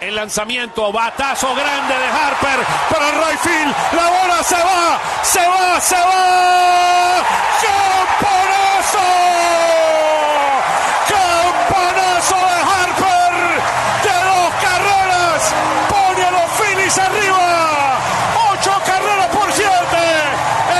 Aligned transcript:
El 0.00 0.14
lanzamiento, 0.14 0.92
batazo 0.92 1.52
grande 1.56 1.92
de 1.92 2.06
Harper 2.06 2.64
para 2.88 3.08
el 3.08 3.14
right 3.16 3.40
field. 3.40 3.74
La 3.92 4.08
bola 4.08 4.42
se 4.44 4.54
va, 4.54 5.00
se 5.22 5.40
va, 5.40 5.80
se 5.80 5.96
va. 5.96 7.24
¡Campanazo! 7.60 9.08
¡Campanazo 11.08 12.36
de 12.36 12.58
Harper! 12.70 13.34
De 14.04 14.14
dos 14.30 14.54
carreras. 14.62 15.54
Pone 15.88 16.24
a 16.24 16.30
los 16.30 16.50
Phillies 16.52 16.98
arriba. 16.98 17.98
Ocho 18.52 18.80
carreras 18.86 19.26
por 19.34 19.50
siete. 19.50 20.04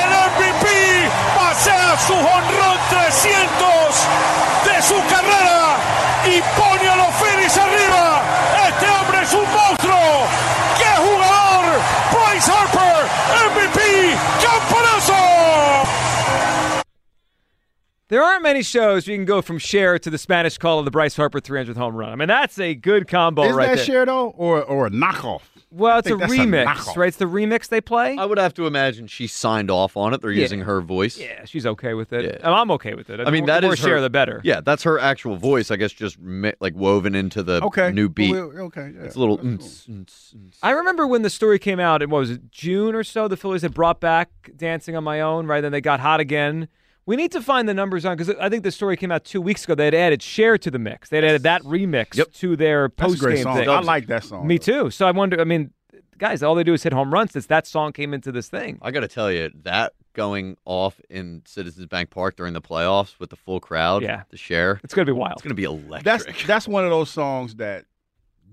El 0.00 0.10
MVP 0.30 1.10
pasea 1.36 1.98
su 2.06 2.14
honrón 2.14 2.57
There 18.08 18.22
aren't 18.22 18.42
many 18.42 18.62
shows 18.62 19.06
you 19.06 19.14
can 19.16 19.26
go 19.26 19.42
from 19.42 19.58
Cher 19.58 19.98
to 19.98 20.08
the 20.10 20.16
Spanish 20.18 20.56
call 20.56 20.78
of 20.78 20.86
the 20.86 20.90
Bryce 20.90 21.14
Harper 21.14 21.40
300th 21.40 21.76
home 21.76 21.94
run. 21.94 22.10
I 22.10 22.16
mean, 22.16 22.28
that's 22.28 22.58
a 22.58 22.74
good 22.74 23.06
combo 23.06 23.42
Is 23.44 23.52
right 23.54 23.66
that 23.68 23.76
there. 23.76 23.84
Cher 23.84 24.06
though, 24.06 24.28
or 24.30 24.62
or 24.64 24.86
a 24.86 24.90
knockoff? 24.90 25.42
well, 25.70 25.98
it's 25.98 26.06
a 26.06 26.16
think 26.16 26.20
that's 26.22 26.32
a 26.32 26.36
remix, 26.36 26.96
right? 26.96 27.08
It's 27.08 27.18
the 27.18 27.26
remix 27.26 27.68
they 27.68 27.82
play. 27.82 28.16
I 28.16 28.24
would 28.24 28.38
have 28.38 28.54
to 28.54 28.66
imagine 28.66 29.08
she 29.08 29.26
signed 29.26 29.70
off 29.70 29.94
on 29.94 30.14
it. 30.14 30.22
They're 30.22 30.30
Yeah. 30.30 30.40
using 30.40 30.60
her 30.60 30.80
voice. 30.80 31.18
yeah, 31.18 31.44
she's 31.44 31.66
okay 31.66 31.92
with 31.92 32.14
it. 32.14 32.24
Yeah. 32.24 32.30
And 32.46 32.54
I'm 32.54 32.70
okay 32.70 32.94
with 32.94 33.10
it. 33.10 33.20
I 33.20 33.30
mean, 33.30 33.44
that 33.44 33.56
is 33.56 33.60
the 33.60 33.60
that 33.60 33.62
more 33.66 33.72
is 33.74 33.78
Cher, 33.80 33.94
her, 33.96 34.00
the 34.00 34.08
better. 34.08 34.40
Yeah, 34.42 34.62
that's 34.62 34.84
her 34.84 34.98
actual 34.98 35.36
voice. 35.36 35.70
I 35.70 35.76
guess 35.76 35.92
just 35.92 36.18
mi- 36.18 36.54
like 36.60 36.74
woven 36.74 37.14
into 37.14 37.42
the 37.42 37.62
Okay, 37.62 37.92
new 37.92 38.08
beat. 38.08 38.32
Well, 38.32 38.50
okay, 38.68 38.90
yeah. 38.96 39.02
it's 39.04 39.16
a 39.16 39.20
little. 39.20 39.36
Cool. 39.36 39.58
I 40.62 40.70
remember 40.70 41.06
when 41.06 41.20
the 41.20 41.28
story 41.30 41.58
came 41.58 41.78
out, 41.78 42.00
It 42.00 42.08
what 42.08 42.20
was 42.20 42.30
it, 42.30 42.50
June 42.50 42.94
or 42.94 43.04
so, 43.04 43.28
the 43.28 43.36
Phillies 43.36 43.60
had 43.60 43.74
brought 43.74 44.00
back 44.00 44.30
Dancing 44.56 44.96
on 44.96 45.04
My 45.04 45.20
Own, 45.20 45.46
right? 45.46 45.60
Then 45.60 45.72
they 45.72 45.82
got 45.82 46.00
hot 46.00 46.20
again. 46.20 46.68
We 47.08 47.16
need 47.16 47.32
to 47.32 47.40
find 47.40 47.66
the 47.68 47.72
numbers 47.72 48.04
on 48.04 48.16
because 48.18 48.34
I 48.38 48.48
think 48.50 48.62
the 48.64 48.70
story 48.70 48.96
came 48.98 49.10
out 49.10 49.24
two 49.24 49.40
weeks 49.40 49.64
ago. 49.64 49.74
They 49.74 49.86
had 49.86 49.94
added 49.94 50.22
"Cher" 50.22 50.58
to 50.58 50.70
the 50.70 50.78
mix. 50.78 51.08
They 51.08 51.16
had 51.16 51.24
added 51.24 51.42
that 51.44 51.62
remix 51.62 52.16
Yep. 52.16 52.32
to 52.34 52.54
their 52.54 52.88
post 52.90 53.22
game 53.22 53.42
song. 53.42 53.56
thing. 53.56 53.68
I 53.68 53.80
like 53.80 54.06
that 54.08 54.24
song. 54.24 54.46
Me 54.46 54.58
though. 54.58 54.84
too. 54.84 54.90
So 54.90 55.06
I 55.06 55.10
wonder. 55.12 55.40
I 55.40 55.44
mean, 55.44 55.70
guys, 56.18 56.42
all 56.42 56.54
they 56.54 56.64
do 56.64 56.74
is 56.74 56.82
hit 56.82 56.92
home 56.92 57.12
runs 57.12 57.32
since 57.32 57.46
that 57.46 57.66
song 57.66 57.92
came 57.92 58.12
into 58.12 58.30
this 58.30 58.48
thing. 58.48 58.78
I 58.82 58.90
got 58.90 59.00
to 59.00 59.08
tell 59.08 59.32
you, 59.32 59.50
that 59.62 59.94
going 60.12 60.56
off 60.66 61.00
in 61.08 61.42
Citizens 61.46 61.86
Bank 61.86 62.10
Park 62.10 62.36
during 62.36 62.52
the 62.52 62.60
playoffs 62.60 63.18
with 63.18 63.30
the 63.30 63.36
full 63.36 63.58
crowd, 63.60 64.02
Yeah. 64.02 64.24
the 64.30 64.36
Cher, 64.36 64.78
It's 64.84 64.92
going 64.92 65.06
to 65.06 65.12
be 65.12 65.16
wild. 65.18 65.32
it's 65.34 65.42
going 65.42 65.50
to 65.50 65.54
be 65.54 65.64
electric. 65.64 66.02
That's 66.04 66.46
that's 66.46 66.68
one 66.68 66.84
of 66.84 66.90
those 66.90 67.08
songs 67.08 67.54
that 67.56 67.84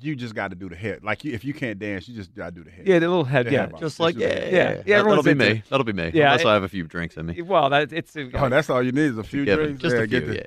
you 0.05 0.15
just 0.15 0.35
got 0.35 0.49
to 0.49 0.55
do 0.55 0.69
the 0.69 0.75
head. 0.75 1.03
Like 1.03 1.23
you, 1.25 1.33
if 1.33 1.43
you 1.43 1.53
can't 1.53 1.79
dance, 1.79 2.07
you 2.07 2.15
just 2.15 2.33
got 2.35 2.45
to 2.45 2.51
do 2.51 2.63
the 2.63 2.71
head. 2.71 2.87
yeah, 2.87 2.99
the 2.99 3.07
little 3.07 3.23
head. 3.25 3.47
The 3.47 3.51
Yeah. 3.51 3.61
head 3.61 3.71
bob. 3.71 3.79
just 3.81 3.99
like 3.99 4.15
yeah, 4.15 4.27
Yeah, 4.27 4.33
yeah, 4.33 4.49
yeah, 4.85 4.97
That, 5.03 5.05
that'll 5.09 5.23
be 5.23 5.33
me. 5.33 5.45
it. 5.47 5.63
That'll 5.69 5.83
be 5.83 5.93
me. 5.93 6.11
Yeah, 6.13 6.25
unless 6.27 6.41
it- 6.41 6.47
I 6.47 6.53
have 6.53 6.63
a 6.63 6.69
few 6.69 6.83
drinks 6.85 7.17
in 7.17 7.25
me. 7.25 7.41
Well, 7.41 7.69
that 7.71 7.91
it's. 7.91 8.15
Oh, 8.15 8.49
that's 8.49 8.69
all 8.69 8.81
you 8.83 8.91
need 8.91 9.11
is 9.11 9.17
a 9.17 9.23
few 9.23 9.43
Given. 9.45 9.65
drinks. 9.65 9.81
Just 9.81 9.95
yeah, 9.95 10.01
a 10.03 10.07
few. 10.07 10.19
get 10.19 10.27
the, 10.27 10.35
yeah. 10.35 10.43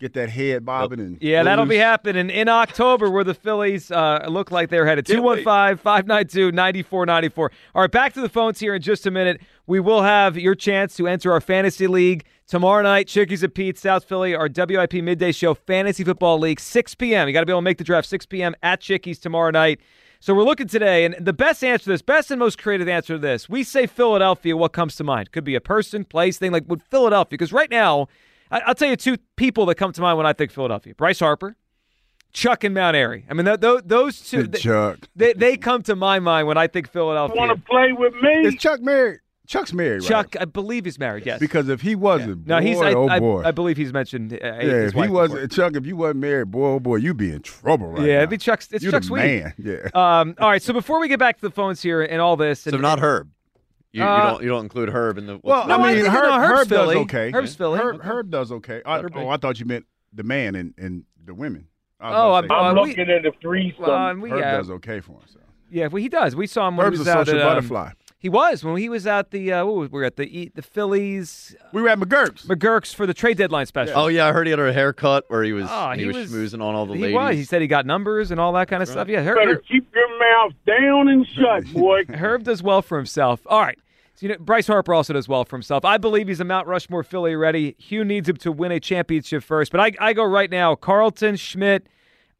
get 0.00 0.12
that 0.14 0.30
head 0.30 0.64
bobbing 0.64 1.00
and 1.00 1.18
Yeah, 1.20 1.42
that'll 1.42 1.66
be 1.66 1.76
happening 1.76 2.30
in 2.30 2.48
October 2.48 3.10
where 3.10 3.24
the 3.24 3.34
Phillies 3.34 3.90
uh, 3.90 4.26
look 4.28 4.50
like 4.50 4.68
they're 4.70 4.86
headed. 4.86 5.06
Can't 5.06 5.22
wait. 5.24 5.42
215 5.44 5.82
592 5.82 6.52
9494. 6.52 7.52
All 7.74 7.82
right, 7.82 7.90
back 7.90 8.12
to 8.14 8.20
the 8.20 8.28
phones 8.28 8.60
here 8.60 8.74
in 8.74 8.82
just 8.82 9.06
a 9.06 9.10
minute. 9.10 9.40
We 9.68 9.80
will 9.80 10.00
have 10.00 10.38
your 10.38 10.54
chance 10.54 10.96
to 10.96 11.06
enter 11.06 11.30
our 11.30 11.42
fantasy 11.42 11.86
league 11.86 12.24
tomorrow 12.46 12.82
night. 12.82 13.06
Chickies 13.06 13.44
at 13.44 13.52
Pete, 13.52 13.78
South 13.78 14.02
Philly, 14.04 14.34
our 14.34 14.48
WIP 14.48 14.94
midday 14.94 15.30
show, 15.30 15.52
Fantasy 15.52 16.04
Football 16.04 16.38
League, 16.38 16.58
6 16.58 16.94
p.m. 16.94 17.28
You 17.28 17.34
got 17.34 17.40
to 17.40 17.46
be 17.46 17.52
able 17.52 17.60
to 17.60 17.64
make 17.64 17.76
the 17.76 17.84
draft 17.84 18.08
6 18.08 18.24
p.m. 18.24 18.54
at 18.62 18.80
Chickies 18.80 19.18
tomorrow 19.20 19.50
night. 19.50 19.78
So 20.20 20.32
we're 20.34 20.44
looking 20.44 20.68
today, 20.68 21.04
and 21.04 21.14
the 21.20 21.34
best 21.34 21.62
answer 21.62 21.84
to 21.84 21.90
this, 21.90 22.00
best 22.00 22.30
and 22.30 22.38
most 22.38 22.56
creative 22.56 22.88
answer 22.88 23.12
to 23.12 23.18
this, 23.18 23.46
we 23.50 23.62
say 23.62 23.86
Philadelphia. 23.86 24.56
What 24.56 24.72
comes 24.72 24.96
to 24.96 25.04
mind? 25.04 25.32
Could 25.32 25.44
be 25.44 25.54
a 25.54 25.60
person, 25.60 26.02
place, 26.06 26.38
thing 26.38 26.50
like 26.50 26.64
with 26.66 26.80
Philadelphia. 26.84 27.28
Because 27.32 27.52
right 27.52 27.70
now, 27.70 28.08
I- 28.50 28.60
I'll 28.60 28.74
tell 28.74 28.88
you 28.88 28.96
two 28.96 29.18
people 29.36 29.66
that 29.66 29.74
come 29.74 29.92
to 29.92 30.00
mind 30.00 30.16
when 30.16 30.26
I 30.26 30.32
think 30.32 30.50
Philadelphia: 30.50 30.94
Bryce 30.94 31.20
Harper, 31.20 31.56
Chuck, 32.32 32.64
and 32.64 32.74
Mount 32.74 32.96
Airy. 32.96 33.26
I 33.30 33.34
mean, 33.34 33.44
th- 33.44 33.60
th- 33.60 33.82
those 33.84 34.18
two, 34.22 34.44
they, 34.44 34.58
Chuck. 34.58 35.00
they, 35.14 35.34
they 35.34 35.58
come 35.58 35.82
to 35.82 35.94
my 35.94 36.20
mind 36.20 36.48
when 36.48 36.56
I 36.56 36.68
think 36.68 36.88
Philadelphia. 36.88 37.36
Want 37.36 37.50
to 37.52 37.62
play 37.70 37.92
with 37.92 38.14
me? 38.14 38.46
Is 38.46 38.54
Chuck 38.56 38.80
married? 38.80 39.20
Chuck's 39.48 39.72
married, 39.72 40.02
right? 40.02 40.08
Chuck, 40.08 40.36
I 40.38 40.44
believe 40.44 40.84
he's 40.84 40.98
married. 40.98 41.24
Yes, 41.24 41.40
Because 41.40 41.68
if 41.70 41.80
he 41.80 41.94
wasn't, 41.96 42.46
no, 42.46 42.58
boy, 42.60 42.66
he's. 42.66 42.80
I, 42.80 42.92
oh 42.92 43.18
boy. 43.18 43.42
I, 43.44 43.50
believe 43.50 43.78
he's 43.78 43.94
mentioned. 43.94 44.34
Uh, 44.34 44.36
yeah, 44.42 44.60
his 44.60 44.92
if 44.94 45.02
he 45.02 45.08
wasn't. 45.08 45.50
Chuck, 45.50 45.74
if 45.74 45.86
you 45.86 45.96
wasn't 45.96 46.18
married, 46.20 46.50
boy, 46.50 46.66
oh 46.74 46.80
boy, 46.80 46.96
you'd 46.96 47.16
be 47.16 47.32
in 47.32 47.40
trouble 47.40 47.88
right 47.88 48.02
yeah, 48.06 48.12
now. 48.12 48.18
it'd 48.18 48.30
be 48.30 48.36
Chuck's. 48.36 48.68
It's 48.70 48.84
you 48.84 48.90
Chuck's 48.90 49.06
the 49.08 49.14
week. 49.14 49.22
man. 49.24 49.54
Yeah. 49.58 49.88
Um, 50.20 50.34
all 50.38 50.50
right, 50.50 50.62
so 50.62 50.72
before 50.74 51.00
we 51.00 51.08
get 51.08 51.18
back 51.18 51.36
to 51.36 51.42
the 51.42 51.50
phones 51.50 51.80
here 51.82 52.02
and 52.02 52.20
all 52.20 52.36
this, 52.36 52.66
and, 52.66 52.74
So 52.74 52.78
not 52.78 53.00
Herb. 53.00 53.30
You, 53.90 54.04
Uh, 54.04 54.16
you 54.16 54.22
don't 54.32 54.42
you 54.42 54.48
don't 54.50 54.62
include 54.64 54.90
Herb 54.90 55.16
in 55.16 55.26
the. 55.26 55.40
Well, 55.42 55.66
No, 55.66 55.76
I 55.76 55.78
I 55.88 55.92
mean, 55.94 56.02
think- 56.02 56.14
Herb, 56.14 56.24
no, 56.28 56.38
Herb's 56.38 56.60
Herb 56.60 56.68
does 56.68 56.96
okay. 56.96 57.30
Herb's 57.30 57.56
Philly. 57.56 57.78
Herb, 57.80 57.94
Okay. 57.96 58.06
Herb 58.06 58.30
does 58.30 58.52
okay. 58.52 58.82
I, 58.84 58.96
Better 58.98 59.08
be. 59.08 59.18
oh, 59.20 59.28
I 59.30 59.38
thought 59.38 59.58
you 59.58 59.64
meant 59.64 59.86
the 60.12 60.24
man 60.24 60.54
and, 60.56 60.74
and 60.76 61.04
the 61.24 61.32
women. 61.32 61.68
I 61.98 62.12
Oh, 62.14 62.32
I'm- 62.34 62.52
I'm 62.52 62.76
uh, 62.78 62.82
we- 62.82 62.90
looking 62.90 63.08
at 63.10 63.24
a 63.24 63.32
threesome. 63.40 63.82
well, 63.84 64.08
and 64.10 64.20
we, 64.20 64.28
Herb 64.30 64.42
uh, 64.44 64.56
does 64.58 64.70
okay 64.72 65.00
for 65.00 65.18
himself. 65.20 65.44
yeah, 65.70 65.86
well, 65.86 66.02
he 66.02 66.10
does. 66.10 66.36
We 66.36 66.46
saw 66.46 66.68
him 66.68 66.76
when 66.76 66.84
Herb's 66.86 66.98
he 66.98 67.00
a 67.00 67.06
was 67.06 67.08
out 67.08 67.26
social 67.26 67.40
at, 67.40 67.46
um, 67.46 67.54
butterfly. 67.54 67.90
He 68.20 68.28
was 68.28 68.64
when 68.64 68.76
he 68.78 68.88
was 68.88 69.06
at 69.06 69.30
the. 69.30 69.52
Uh, 69.52 69.64
what 69.64 69.74
was, 69.76 69.90
we 69.92 70.00
were 70.00 70.04
at 70.04 70.16
the 70.16 70.24
E- 70.26 70.50
the 70.52 70.62
Phillies 70.62 71.54
We 71.72 71.82
were 71.82 71.88
at 71.88 72.00
McGurk's. 72.00 72.46
McGurk's 72.46 72.92
for 72.92 73.06
the 73.06 73.14
trade 73.14 73.38
deadline 73.38 73.66
special. 73.66 73.94
Oh 73.96 74.08
yeah, 74.08 74.26
I 74.26 74.32
heard 74.32 74.46
he 74.46 74.50
had 74.50 74.58
a 74.58 74.72
haircut 74.72 75.24
where 75.28 75.44
he 75.44 75.52
was 75.52 75.66
Oh, 75.70 75.90
he, 75.92 76.00
he 76.00 76.06
was, 76.06 76.16
was- 76.16 76.32
schmoozing 76.32 76.60
on 76.62 76.74
all 76.74 76.84
the 76.86 76.94
he 76.94 77.00
ladies. 77.02 77.14
was. 77.14 77.36
He 77.36 77.44
said 77.44 77.62
he 77.62 77.68
got 77.68 77.86
numbers 77.86 78.30
and 78.32 78.40
all 78.40 78.52
that 78.54 78.66
kind 78.66 78.82
of 78.82 78.88
stuff. 78.88 79.06
Yeah, 79.08 79.22
Herb, 79.22 79.36
Better 79.36 79.50
Herb, 79.54 79.62
keep 79.70 79.86
your 79.94 80.18
mouth 80.18 80.52
down 80.66 81.08
and 81.08 81.26
shut, 81.28 81.72
boy. 81.72 82.04
Herb 82.12 82.42
does 82.42 82.60
well 82.62 82.82
for 82.82 82.96
himself. 82.96 83.40
All 83.46 83.60
right. 83.60 83.78
So, 84.16 84.26
you 84.26 84.32
know, 84.32 84.38
Bryce 84.40 84.66
Harper 84.66 84.94
also 84.94 85.12
does 85.12 85.28
well 85.28 85.44
for 85.44 85.54
himself. 85.54 85.84
I 85.84 85.96
believe 85.96 86.26
he's 86.26 86.40
a 86.40 86.44
Mount 86.44 86.66
Rushmore 86.66 87.04
Philly 87.04 87.36
ready. 87.36 87.76
Hugh 87.78 88.04
needs 88.04 88.28
him 88.28 88.36
to 88.38 88.50
win 88.50 88.72
a 88.72 88.80
championship 88.80 89.44
first. 89.44 89.70
But 89.70 89.80
I, 89.80 89.92
I 90.00 90.12
go 90.12 90.24
right 90.24 90.50
now 90.50 90.74
Carlton, 90.74 91.36
Schmidt, 91.36 91.86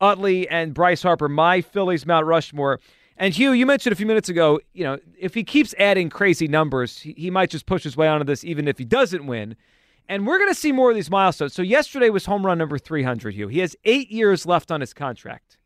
Utley, 0.01 0.49
and 0.49 0.75
Bryce 0.75 1.03
Harper, 1.05 1.29
my 1.29 1.61
Phillies 1.61 2.05
Mount 2.05 2.27
Rushmore. 2.27 2.81
And 3.21 3.35
Hugh, 3.35 3.53
you 3.53 3.67
mentioned 3.67 3.93
a 3.93 3.97
few 3.97 4.07
minutes 4.07 4.29
ago, 4.29 4.61
you 4.73 4.85
know, 4.85 4.99
if 5.19 5.35
he 5.35 5.43
keeps 5.43 5.75
adding 5.77 6.09
crazy 6.09 6.47
numbers, 6.47 7.01
he, 7.01 7.15
he 7.17 7.31
might 7.31 7.51
just 7.51 7.67
push 7.67 7.83
his 7.83 7.97
way 7.97 8.07
onto 8.07 8.25
this 8.25 8.45
even 8.45 8.69
if 8.69 8.79
he 8.79 8.85
doesn't 8.85 9.27
win. 9.27 9.57
And 10.09 10.25
we're 10.25 10.39
going 10.39 10.51
to 10.51 10.55
see 10.55 10.71
more 10.71 10.89
of 10.89 10.95
these 10.95 11.11
milestones. 11.11 11.53
So 11.53 11.61
yesterday 11.61 12.11
was 12.11 12.27
home 12.27 12.47
run 12.47 12.59
number 12.59 12.79
300, 12.79 13.35
Hugh. 13.35 13.49
He 13.49 13.59
has 13.59 13.77
eight 13.85 14.11
years 14.11 14.47
left 14.47 14.71
on 14.71 14.81
his 14.81 14.95
contract. 14.95 15.59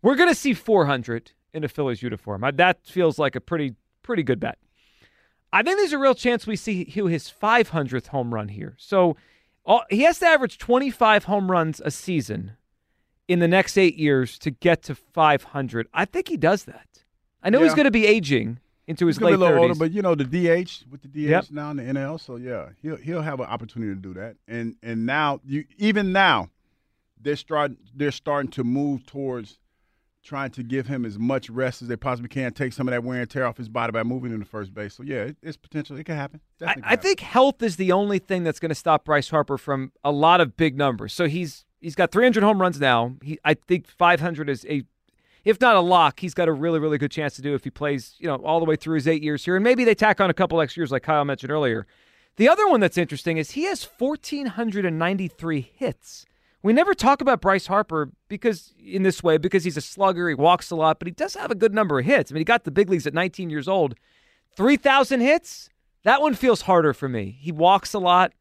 We're 0.00 0.16
going 0.16 0.30
to 0.30 0.34
see 0.34 0.54
400 0.54 1.32
in 1.52 1.64
a 1.64 1.68
Phillies 1.68 2.02
uniform. 2.02 2.44
That 2.54 2.86
feels 2.86 3.18
like 3.18 3.36
a 3.36 3.40
pretty 3.40 3.74
pretty 4.02 4.22
good 4.22 4.40
bet. 4.40 4.58
I 5.52 5.62
think 5.62 5.78
there's 5.78 5.92
a 5.92 5.98
real 5.98 6.14
chance 6.14 6.46
we 6.46 6.56
see 6.56 6.84
Hugh 6.84 7.06
his 7.06 7.30
500th 7.30 8.08
home 8.08 8.32
run 8.32 8.48
here. 8.48 8.74
So 8.78 9.16
all, 9.64 9.82
he 9.90 10.02
has 10.02 10.20
to 10.20 10.26
average 10.26 10.58
25 10.58 11.24
home 11.24 11.50
runs 11.50 11.80
a 11.84 11.90
season 11.90 12.52
in 13.28 13.38
the 13.40 13.48
next 13.48 13.76
eight 13.76 13.96
years 13.96 14.38
to 14.40 14.50
get 14.50 14.82
to 14.84 14.94
500. 14.94 15.88
I 15.92 16.04
think 16.04 16.28
he 16.28 16.36
does 16.36 16.64
that. 16.64 16.86
I 17.42 17.50
know 17.50 17.62
he's 17.62 17.74
going 17.74 17.84
to 17.84 17.90
be 17.90 18.06
aging 18.06 18.58
into 18.86 19.06
his 19.06 19.16
He's 19.16 19.22
late 19.24 19.34
a 19.34 19.36
little 19.38 19.56
30s. 19.56 19.60
older, 19.60 19.74
but 19.74 19.92
you 19.92 20.02
know 20.02 20.14
the 20.14 20.24
DH 20.24 20.84
with 20.90 21.02
the 21.02 21.08
DH 21.08 21.28
Yep. 21.30 21.44
now 21.50 21.70
in 21.72 21.76
the 21.78 21.82
NL, 21.84 22.20
so 22.20 22.36
yeah, 22.36 22.68
he'll 22.82 22.96
he'll 22.96 23.22
have 23.22 23.40
an 23.40 23.46
opportunity 23.46 23.94
to 23.94 24.00
do 24.00 24.14
that. 24.14 24.36
And 24.48 24.76
and 24.82 25.06
now 25.06 25.40
you 25.44 25.64
even 25.78 26.12
now 26.12 26.50
they're 27.20 27.36
starting 27.36 27.76
they're 27.94 28.12
starting 28.12 28.50
to 28.52 28.64
move 28.64 29.04
towards 29.06 29.58
trying 30.22 30.50
to 30.50 30.62
give 30.64 30.88
him 30.88 31.04
as 31.04 31.18
much 31.20 31.48
rest 31.48 31.82
as 31.82 31.88
they 31.88 31.94
possibly 31.96 32.28
can, 32.28 32.52
take 32.52 32.72
some 32.72 32.88
of 32.88 32.92
that 32.92 33.04
wear 33.04 33.20
and 33.20 33.30
tear 33.30 33.46
off 33.46 33.56
his 33.56 33.68
body 33.68 33.92
by 33.92 34.02
moving 34.02 34.32
him 34.32 34.40
to 34.40 34.44
first 34.44 34.74
base. 34.74 34.94
So 34.94 35.04
yeah, 35.04 35.18
it, 35.22 35.36
it's 35.40 35.56
potential. 35.56 35.96
It 35.96 36.02
could 36.04 36.16
happen. 36.16 36.40
I, 36.60 36.64
I 36.64 36.68
happen. 36.68 36.98
think 36.98 37.20
health 37.20 37.62
is 37.62 37.76
the 37.76 37.92
only 37.92 38.18
thing 38.18 38.42
that's 38.42 38.58
going 38.58 38.70
to 38.70 38.74
stop 38.74 39.04
Bryce 39.04 39.30
Harper 39.30 39.56
from 39.56 39.92
a 40.02 40.10
lot 40.10 40.40
of 40.40 40.56
big 40.56 40.76
numbers. 40.76 41.12
So 41.12 41.28
he's 41.28 41.64
he's 41.86 41.94
got 41.94 42.10
300 42.10 42.42
home 42.42 42.60
runs 42.60 42.80
now. 42.80 43.14
He 43.22 43.38
I 43.44 43.54
think 43.54 43.86
500 43.86 44.50
is 44.50 44.66
a 44.68 44.82
if 45.44 45.60
not 45.60 45.76
a 45.76 45.80
lock, 45.80 46.18
he's 46.18 46.34
got 46.34 46.48
a 46.48 46.52
really 46.52 46.80
really 46.80 46.98
good 46.98 47.12
chance 47.12 47.36
to 47.36 47.42
do 47.42 47.54
if 47.54 47.62
he 47.62 47.70
plays, 47.70 48.16
you 48.18 48.26
know, 48.26 48.36
all 48.36 48.58
the 48.58 48.66
way 48.66 48.74
through 48.74 48.96
his 48.96 49.06
8 49.06 49.22
years 49.22 49.44
here 49.44 49.54
and 49.54 49.62
maybe 49.62 49.84
they 49.84 49.94
tack 49.94 50.20
on 50.20 50.28
a 50.28 50.34
couple 50.34 50.60
extra 50.60 50.80
years 50.80 50.90
like 50.90 51.04
Kyle 51.04 51.24
mentioned 51.24 51.52
earlier. 51.52 51.86
The 52.36 52.48
other 52.48 52.66
one 52.66 52.80
that's 52.80 52.98
interesting 52.98 53.38
is 53.38 53.52
he 53.52 53.64
has 53.64 53.84
1493 53.84 55.72
hits. 55.76 56.26
We 56.62 56.72
never 56.72 56.92
talk 56.92 57.20
about 57.20 57.40
Bryce 57.40 57.68
Harper 57.68 58.10
because 58.28 58.74
in 58.84 59.04
this 59.04 59.22
way 59.22 59.38
because 59.38 59.62
he's 59.62 59.76
a 59.76 59.80
slugger, 59.80 60.28
he 60.28 60.34
walks 60.34 60.72
a 60.72 60.76
lot, 60.76 60.98
but 60.98 61.06
he 61.06 61.12
does 61.12 61.34
have 61.34 61.52
a 61.52 61.54
good 61.54 61.72
number 61.72 62.00
of 62.00 62.04
hits. 62.04 62.32
I 62.32 62.34
mean, 62.34 62.40
he 62.40 62.44
got 62.44 62.64
the 62.64 62.72
big 62.72 62.90
leagues 62.90 63.06
at 63.06 63.14
19 63.14 63.48
years 63.48 63.68
old. 63.68 63.94
3,000 64.56 65.20
hits? 65.20 65.70
That 66.02 66.20
one 66.20 66.34
feels 66.34 66.62
harder 66.62 66.92
for 66.92 67.08
me. 67.08 67.38
He 67.40 67.52
walks 67.52 67.94
a 67.94 68.00
lot. 68.00 68.32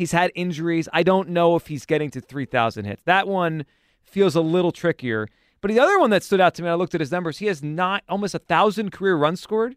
He's 0.00 0.12
had 0.12 0.32
injuries. 0.34 0.88
I 0.94 1.02
don't 1.02 1.28
know 1.28 1.56
if 1.56 1.66
he's 1.66 1.84
getting 1.84 2.10
to 2.12 2.22
3,000 2.22 2.86
hits. 2.86 3.02
That 3.04 3.28
one 3.28 3.66
feels 4.02 4.34
a 4.34 4.40
little 4.40 4.72
trickier. 4.72 5.28
But 5.60 5.70
the 5.70 5.78
other 5.78 5.98
one 6.00 6.08
that 6.08 6.22
stood 6.22 6.40
out 6.40 6.54
to 6.54 6.62
me, 6.62 6.70
I 6.70 6.74
looked 6.74 6.94
at 6.94 7.02
his 7.02 7.12
numbers. 7.12 7.36
He 7.36 7.44
has 7.46 7.62
not 7.62 8.02
almost 8.08 8.34
a 8.34 8.38
thousand 8.38 8.92
career 8.92 9.14
runs 9.14 9.42
scored. 9.42 9.76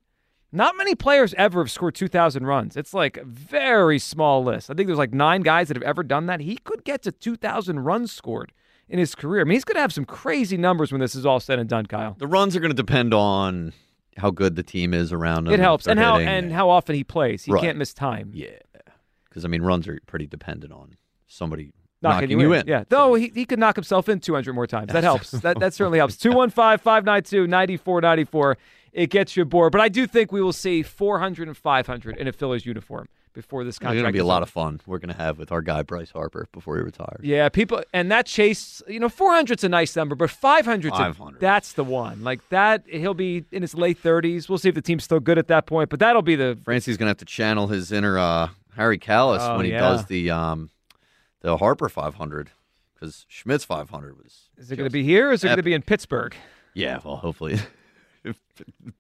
Not 0.50 0.78
many 0.78 0.96
players 0.96 1.34
ever 1.34 1.60
have 1.62 1.70
scored 1.70 1.96
2,000 1.96 2.46
runs. 2.46 2.78
It's 2.78 2.94
like 2.94 3.18
a 3.18 3.26
very 3.26 4.00
small 4.00 4.42
list. 4.46 4.70
I 4.70 4.76
think 4.76 4.88
there's 4.88 4.98
like 4.98 5.14
nine 5.14 5.42
guys 5.42 5.68
that 5.68 5.76
have 5.76 5.84
ever 5.84 6.04
done 6.04 6.28
that. 6.28 6.40
He 6.40 6.56
could 6.64 6.86
get 6.86 7.02
to 7.04 7.12
2,000 7.12 7.82
runs 7.82 8.14
scored 8.14 8.54
in 8.88 9.00
his 9.00 9.16
career. 9.16 9.42
I 9.42 9.44
mean, 9.44 9.56
he's 9.56 9.66
going 9.66 9.76
to 9.76 9.82
have 9.82 9.92
some 9.92 10.06
crazy 10.06 10.56
numbers 10.56 10.94
when 10.94 11.02
this 11.02 11.16
is 11.16 11.26
all 11.26 11.42
said 11.42 11.60
and 11.60 11.68
done, 11.68 11.86
Kyle. 11.88 12.16
The 12.18 12.28
runs 12.28 12.56
are 12.56 12.62
going 12.62 12.72
to 12.72 12.76
depend 12.82 13.14
on 13.14 13.74
how 14.16 14.32
good 14.32 14.56
the 14.56 14.64
team 14.64 14.94
is 14.94 15.12
around 15.12 15.48
him. 15.48 15.54
It 15.54 15.60
helps, 15.60 15.86
and 15.86 16.00
how 16.00 16.14
hitting. 16.20 16.28
and 16.30 16.54
how 16.54 16.70
often 16.70 16.96
he 16.96 17.04
plays. 17.04 17.44
He 17.44 17.52
Right. 17.52 17.62
can't 17.62 17.78
miss 17.78 17.94
time. 17.94 18.30
Yeah, 18.34 18.50
because 19.34 19.46
I 19.46 19.48
mean, 19.48 19.64
runs 19.64 19.88
are 19.88 20.00
pretty 20.06 20.28
dependent 20.28 20.72
on 20.72 20.96
somebody 21.28 21.74
knocking, 22.04 22.30
knocking, 22.30 22.40
you 22.40 22.54
in. 22.54 22.68
Yeah, 22.68 22.84
though 22.90 23.16
he, 23.16 23.32
he 23.34 23.46
could 23.46 23.58
knock 23.58 23.76
himself 23.76 24.08
in 24.08 24.20
200 24.20 24.54
more 24.54 24.68
times. 24.68 24.94
That 24.94 25.04
helps. 25.04 25.32
that 25.32 25.60
that 25.60 25.74
certainly 25.74 25.98
helps. 25.98 26.18
215 26.18 26.78
592 26.78 27.48
9494. 27.48 28.58
It 28.92 29.10
gets 29.10 29.36
you 29.36 29.44
bored. 29.44 29.72
But 29.72 29.82
I 29.82 29.90
do 29.90 30.06
think 30.06 30.32
we 30.32 30.42
will 30.42 30.54
see 30.54 30.84
400 30.84 31.48
and 31.48 31.58
500 31.58 32.18
in 32.18 32.28
a 32.28 32.32
Phillies 32.32 32.64
uniform 32.64 33.08
before 33.34 33.64
this 33.64 33.80
contract. 33.80 33.96
It's 33.96 34.02
going 34.04 34.14
to 34.14 34.16
be 34.16 34.20
a 34.20 34.26
lot 34.26 34.44
of 34.44 34.50
fun. 34.52 34.80
We're 34.86 35.00
going 35.00 35.10
to 35.10 35.20
have 35.20 35.40
with 35.40 35.52
our 35.52 35.64
guy 35.64 35.82
Bryce 35.82 36.12
Harper 36.12 36.48
before 36.52 36.78
he 36.78 36.84
retires. 36.84 37.22
Yeah, 37.24 37.50
people, 37.50 37.84
and 37.92 38.12
that 38.12 38.28
chase, 38.28 38.84
you 38.88 39.00
know, 39.00 39.10
400's 39.10 39.64
a 39.64 39.70
nice 39.70 39.96
number, 39.96 40.16
but 40.16 40.30
500's 40.30 40.86
a, 40.86 40.90
500. 40.92 41.40
that's 41.40 41.74
the 41.74 41.84
one. 41.84 42.24
Like 42.24 42.48
that, 42.50 42.84
he'll 42.88 43.16
be 43.16 43.46
in 43.52 43.64
his 43.64 43.74
late 43.74 44.02
30s. 44.02 44.48
We'll 44.48 44.60
see 44.60 44.70
if 44.70 44.76
the 44.76 44.82
team's 44.82 45.04
still 45.04 45.20
good 45.20 45.40
at 45.40 45.48
that 45.48 45.66
point, 45.66 45.90
but 45.90 46.00
that'll 46.00 46.22
be 46.22 46.36
the. 46.36 46.58
Franzke's 46.64 46.98
going 46.98 47.08
to 47.08 47.12
have 47.12 47.18
to 47.18 47.26
channel 47.26 47.68
his 47.68 47.92
inner 47.92 48.18
uh, 48.18 48.50
Harry 48.76 48.98
Kalas 49.00 49.40
Oh, 49.42 49.58
when 49.58 49.66
he 49.66 49.72
yeah. 49.72 49.80
does 49.80 50.06
the 50.06 50.30
um, 50.32 50.70
the 51.42 51.58
Harper 51.58 51.90
500 51.90 52.52
because 52.94 53.26
Schmidt's 53.30 53.66
500 53.66 54.18
was. 54.18 54.50
Is 54.58 54.72
it 54.72 54.76
going 54.78 54.88
to 54.90 54.94
be 54.94 55.04
here 55.04 55.30
or 55.30 55.34
is 55.34 55.44
it 55.44 55.48
going 55.48 55.58
to 55.58 55.64
be 55.64 55.74
in 55.74 55.82
Pittsburgh? 55.82 56.36
Yeah, 56.74 57.00
well, 57.04 57.18
hopefully, 57.18 57.60
if 58.24 58.40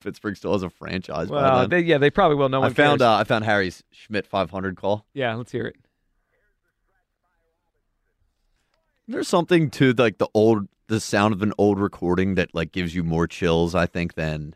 Pittsburgh 0.01 0.35
still 0.37 0.51
has 0.53 0.61
a 0.63 0.69
franchise 0.69 1.29
Well, 1.29 1.67
they, 1.67 1.79
yeah, 1.79 1.97
they 1.97 2.09
probably 2.11 2.35
will. 2.37 2.49
No 2.49 2.59
one 2.59 2.71
I 2.71 2.73
found 2.73 3.01
uh, 3.01 3.15
I 3.15 3.23
found 3.23 3.45
Harry's 3.45 3.81
Schmidt 3.91 4.27
500 4.27 4.75
call. 4.75 5.05
yeah, 5.13 5.33
let's 5.35 5.51
hear 5.51 5.65
it. 5.65 5.75
There's 9.07 9.27
something 9.27 9.69
to 9.71 9.93
like 9.93 10.17
the 10.17 10.29
old 10.33 10.67
the 10.87 10.99
sound 10.99 11.33
of 11.33 11.41
an 11.41 11.53
old 11.57 11.79
recording 11.79 12.35
that 12.35 12.53
like 12.53 12.71
gives 12.71 12.93
you 12.95 13.03
more 13.03 13.27
chills. 13.27 13.75
I 13.75 13.85
think 13.85 14.13
than 14.15 14.55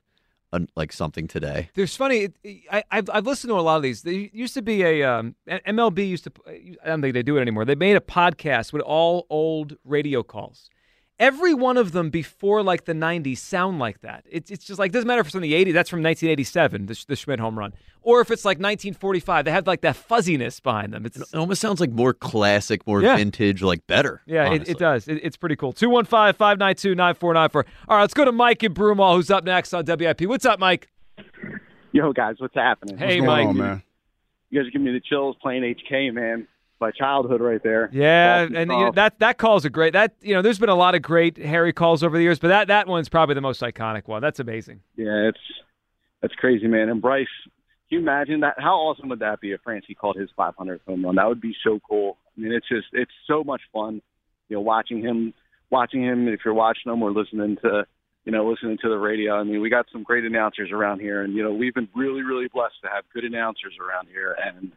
like 0.76 0.94
something 0.94 1.28
today. 1.28 1.70
There's 1.76 1.96
funny. 1.96 2.30
I, 2.72 2.84
I've, 2.92 3.10
I've 3.12 3.26
listened 3.26 3.50
to 3.50 3.60
a 3.60 3.62
lot 3.62 3.78
of 3.78 3.84
these. 3.84 4.02
There 4.02 4.14
used 4.14 4.54
to 4.56 4.62
be 4.62 4.84
a 4.84 5.04
um, 5.04 5.36
MLB 5.48 6.08
used 6.08 6.24
to. 6.26 6.32
I 6.48 6.88
don't 6.88 7.02
think 7.02 7.14
they 7.14 7.24
do 7.24 7.38
it 7.38 7.42
anymore. 7.42 7.66
They 7.66 7.76
made 7.76 7.96
a 7.96 8.02
podcast 8.02 8.74
with 8.74 8.82
all 8.82 9.26
old 9.30 9.78
radio 9.84 10.24
calls. 10.24 10.70
Every 11.20 11.54
one 11.56 11.78
of 11.78 11.94
them 11.94 12.12
before 12.12 12.62
like 12.62 12.86
the 12.86 12.94
'90s 12.94 13.40
sound 13.40 13.80
like 13.80 14.02
that. 14.02 14.24
It's 14.30 14.52
it's 14.52 14.64
just 14.66 14.78
like 14.78 14.92
doesn't 14.92 15.08
matter 15.08 15.22
if 15.22 15.26
it's 15.28 15.34
from 15.34 15.42
the 15.42 15.54
'80s. 15.54 15.74
That's 15.74 15.90
from 15.90 16.04
1987, 16.04 16.86
the, 16.86 17.06
the 17.08 17.16
Schmidt 17.16 17.40
home 17.40 17.58
run, 17.58 17.74
or 18.04 18.22
if 18.22 18.30
it's 18.30 18.46
like 18.46 18.58
1945. 18.58 19.46
They 19.46 19.52
have 19.52 19.66
like 19.66 19.82
that 19.82 19.96
fuzziness 19.96 20.60
behind 20.60 20.94
them. 20.94 21.08
It's 21.08 21.18
It 21.18 21.34
almost 21.36 21.60
sounds 21.60 21.80
like 21.80 21.90
more 21.90 22.14
classic, 22.14 22.86
more 22.86 23.02
Yeah. 23.02 23.16
vintage, 23.16 23.64
like 23.64 23.88
better. 23.88 24.22
yeah, 24.28 24.54
it, 24.54 24.70
it 24.70 24.78
does. 24.78 25.08
It, 25.08 25.20
it's 25.24 25.38
pretty 25.38 25.56
cool. 25.56 25.74
215 25.74 26.34
592 26.38 26.94
9494. 26.94 27.66
All 27.88 27.98
right, 27.98 28.02
let's 28.04 28.14
go 28.14 28.24
to 28.26 28.32
Mike 28.32 28.62
in 28.64 28.76
Broomall, 28.76 29.16
who's 29.16 29.32
up 29.32 29.44
next 29.44 29.74
on 29.74 29.86
WIP. 29.86 30.22
What's 30.22 30.46
up, 30.46 30.60
Mike? 30.60 30.88
Yo, 31.94 32.14
guys, 32.14 32.36
what's 32.38 32.54
happening? 32.54 32.96
Hey, 32.98 33.22
What's 33.22 33.26
going 33.26 33.26
Mike. 33.26 33.48
on, 33.48 33.58
man? 33.58 33.84
You 34.52 34.60
guys 34.62 34.68
are 34.68 34.72
giving 34.72 34.86
me 34.86 34.92
the 34.92 35.00
chills 35.02 35.36
playing 35.42 35.64
HK, 35.64 36.14
man. 36.14 36.48
My 36.80 36.92
childhood 36.92 37.42
right 37.42 37.62
there. 37.64 37.90
Yeah, 37.92 38.44
Awesome 38.44 38.56
and 38.56 38.72
you 38.72 38.78
know, 38.78 38.92
that 38.92 39.20
that 39.20 39.38
call's 39.38 39.66
a 39.66 39.70
great. 39.70 39.94
That 39.94 40.14
you 40.22 40.34
know, 40.34 40.42
there's 40.42 40.60
been 40.60 40.70
a 40.70 40.76
lot 40.76 40.94
of 40.94 41.02
great 41.02 41.38
Harry 41.38 41.74
calls 41.74 42.04
over 42.04 42.16
the 42.18 42.24
years, 42.24 42.38
but 42.40 42.50
that 42.50 42.68
that 42.68 42.88
one's 42.88 43.10
probably 43.10 43.36
the 43.36 43.42
most 43.42 43.62
iconic 43.62 44.08
one. 44.08 44.22
That's 44.22 44.40
amazing. 44.40 44.82
yeah, 44.96 45.30
it's 45.30 45.40
that's 46.22 46.36
crazy, 46.36 46.68
man. 46.68 46.90
And 46.90 47.02
Bryce, 47.02 47.28
can 47.90 47.98
you 47.98 48.00
imagine 48.00 48.42
that? 48.42 48.56
How 48.60 48.76
awesome 48.76 49.10
would 49.10 49.20
that 49.20 49.40
be 49.40 49.52
if 49.54 49.62
Franzke 49.64 49.96
called 49.96 50.18
his 50.18 50.30
500th 50.38 50.82
home 50.88 51.04
run? 51.06 51.16
That 51.16 51.28
would 51.28 51.42
be 51.42 51.56
so 51.64 51.80
cool. 51.88 52.18
I 52.38 52.42
mean, 52.42 52.54
it's 52.54 52.68
just 52.68 52.88
it's 52.94 53.12
so 53.28 53.44
much 53.44 53.62
fun, 53.74 54.02
you 54.50 54.58
know, 54.58 54.62
watching 54.62 55.02
him, 55.02 55.34
watching 55.72 56.04
him. 56.04 56.28
If 56.28 56.42
you're 56.46 56.54
watching 56.54 56.92
him 56.92 57.02
or 57.02 57.12
listening 57.12 57.58
to, 57.64 57.88
you 58.26 58.32
know, 58.32 58.48
listening 58.48 58.78
to 58.84 58.90
the 58.90 58.98
radio. 58.98 59.40
I 59.40 59.44
mean, 59.44 59.62
we 59.62 59.70
got 59.70 59.88
some 59.92 60.04
great 60.04 60.26
announcers 60.26 60.70
around 60.72 61.00
here, 61.00 61.24
and 61.24 61.34
you 61.34 61.44
know, 61.44 61.54
we've 61.54 61.74
been 61.74 61.90
really, 61.96 62.22
really 62.22 62.48
blessed 62.54 62.76
to 62.84 62.90
have 62.90 63.04
good 63.14 63.24
announcers 63.24 63.74
around 63.80 64.10
here, 64.10 64.36
and 64.46 64.74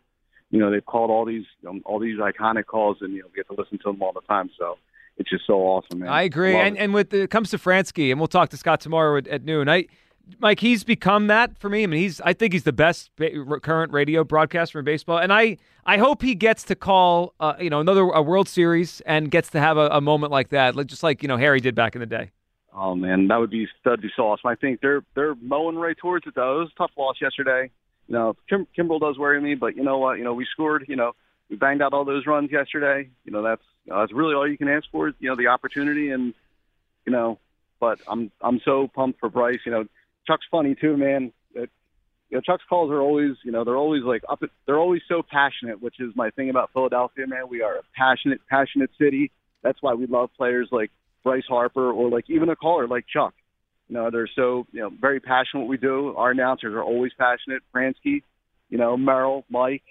you 0.51 0.59
know, 0.59 0.71
they've 0.71 0.85
called 0.85 1.11
all 1.11 1.25
these 1.25 1.45
um, 1.69 1.83
all 1.85 1.99
these 1.99 2.19
iconic 2.19 2.67
calls, 2.67 2.99
and 3.01 3.13
you 3.13 3.21
know, 3.23 3.29
we 3.29 3.37
get 3.37 3.47
to 3.49 3.55
listen 3.61 3.79
to 3.79 3.93
them 3.93 4.03
all 4.03 4.13
the 4.13 4.21
time. 4.23 4.51
So 4.59 4.79
it's 5.17 5.31
just 5.31 5.47
so 5.47 5.55
awesome, 5.61 6.01
man. 6.01 6.09
I 6.09 6.23
agree. 6.23 6.55
Love 6.55 6.67
And 6.67 6.77
it. 6.77 6.81
and 6.81 6.95
with 6.95 7.11
the, 7.11 7.23
it 7.23 7.31
comes 7.31 7.51
to 7.51 7.59
Franzke, 7.59 8.11
and 8.11 8.19
we'll 8.21 8.29
talk 8.29 8.49
to 8.51 8.57
Scott 8.57 8.81
tomorrow 8.81 9.17
at, 9.19 9.29
at 9.29 9.45
noon. 9.45 9.69
I, 9.69 9.87
Mike, 10.39 10.61
he's 10.61 10.85
become 10.85 11.27
that 11.27 11.59
for 11.59 11.69
me. 11.69 11.83
I 11.83 11.87
mean, 11.87 12.01
he's 12.01 12.21
I 12.23 12.33
think 12.33 12.53
he's 12.53 12.63
the 12.65 12.73
best 12.73 13.11
ba- 13.17 13.61
current 13.63 13.93
radio 13.93 14.23
broadcaster 14.25 14.79
in 14.79 14.85
baseball, 14.85 15.19
and 15.19 15.33
I 15.33 15.57
I 15.85 15.99
hope 15.99 16.23
he 16.23 16.35
gets 16.35 16.63
to 16.65 16.75
call 16.75 17.35
uh, 17.41 17.55
you 17.61 17.71
know 17.71 17.81
another 17.81 18.03
a 18.03 18.23
World 18.23 18.49
Series 18.49 19.01
and 19.03 19.31
gets 19.31 19.51
to 19.51 19.61
have 19.61 19.77
a, 19.77 19.89
a 19.89 20.01
moment 20.01 20.31
like 20.33 20.49
that, 20.51 20.75
just 20.87 21.03
like 21.03 21.23
you 21.23 21.29
know 21.29 21.37
Harry 21.37 21.61
did 21.61 21.75
back 21.75 21.95
in 21.95 22.01
the 22.01 22.07
day. 22.07 22.31
Oh 22.73 22.95
man, 22.95 23.27
that 23.29 23.37
would 23.41 23.51
be 23.51 23.67
that'd 23.85 24.01
be 24.01 24.11
so 24.17 24.29
awesome. 24.29 24.49
I 24.49 24.55
think 24.55 24.81
they're 24.81 25.03
they're 25.15 25.35
mowing 25.37 25.77
right 25.77 25.97
towards 25.97 26.27
it 26.27 26.35
though. 26.37 26.59
It 26.59 26.61
was 26.61 26.71
a 26.75 26.79
tough 26.79 26.93
loss 26.97 27.17
yesterday. 27.21 27.71
You 28.11 28.17
know, 28.17 28.37
Kim, 28.49 28.67
Kimbrel 28.77 28.99
does 28.99 29.17
worry 29.17 29.41
me, 29.41 29.55
but 29.55 29.77
you 29.77 29.85
know 29.85 29.99
what? 29.99 30.19
You 30.19 30.25
know, 30.25 30.35
we 30.35 30.45
scored. 30.53 30.87
You 30.89 30.97
know, 30.97 31.13
we 31.49 31.55
banged 31.55 31.81
out 31.81 31.93
all 31.93 32.05
those 32.05 32.27
runs 32.27 32.51
yesterday. 32.51 33.09
You 33.25 33.31
know, 33.31 33.43
that's 33.43 33.63
you 33.85 33.93
know, 33.93 34.01
that's 34.01 34.13
really 34.13 34.35
all 34.35 34.51
you 34.51 34.59
can 34.59 34.69
ask 34.69 34.85
for 34.91 35.13
you 35.21 35.31
know 35.31 35.37
the 35.37 35.47
opportunity 35.47 36.11
and 36.11 36.35
you 37.07 37.13
know. 37.13 37.39
But 37.79 38.01
I'm 38.09 38.33
I'm 38.41 38.61
so 38.65 38.89
pumped 38.93 39.21
for 39.21 39.29
Bryce. 39.29 39.61
You 39.65 39.71
know, 39.71 39.85
Chuck's 40.27 40.45
funny 40.51 40.75
too, 40.75 40.97
man. 40.97 41.33
It, 41.55 41.71
you 42.31 42.37
know, 42.37 42.41
Chuck's 42.41 42.65
calls 42.69 42.91
are 42.91 43.01
always 43.01 43.37
you 43.45 43.53
know 43.53 43.63
they're 43.63 43.77
always 43.77 44.03
like 44.03 44.25
up. 44.29 44.43
At, 44.43 44.51
they're 44.67 44.81
always 44.81 45.03
so 45.09 45.23
passionate, 45.23 45.81
which 45.81 46.01
is 46.01 46.11
my 46.17 46.31
thing 46.31 46.51
about 46.51 46.73
Philadelphia, 46.73 47.29
man. 47.29 47.49
We 47.49 47.63
are 47.63 47.77
a 47.77 47.83
passionate 47.97 48.41
passionate 48.51 48.91
city. 48.99 49.31
That's 49.63 49.81
why 49.81 49.95
we 49.95 50.07
love 50.07 50.31
players 50.37 50.69
like 50.73 50.91
Bryce 51.23 51.47
Harper 51.49 51.93
or 51.93 52.11
like 52.11 52.29
even 52.29 52.49
a 52.49 52.57
caller 52.57 52.89
like 52.89 53.05
Chuck. 53.07 53.35
You 53.91 53.97
know, 53.97 54.09
they're 54.09 54.31
so 54.37 54.69
you 54.71 54.83
know 54.83 54.91
very 55.01 55.19
passionate 55.19 55.63
what 55.63 55.69
we 55.69 55.77
do. 55.77 56.15
Our 56.17 56.31
announcers 56.31 56.75
are 56.75 56.83
always 56.83 57.11
passionate. 57.19 57.63
Franzke, 57.75 58.23
you 58.69 58.79
know, 58.79 58.97
Merrill, 58.97 59.45
Mike, 59.51 59.83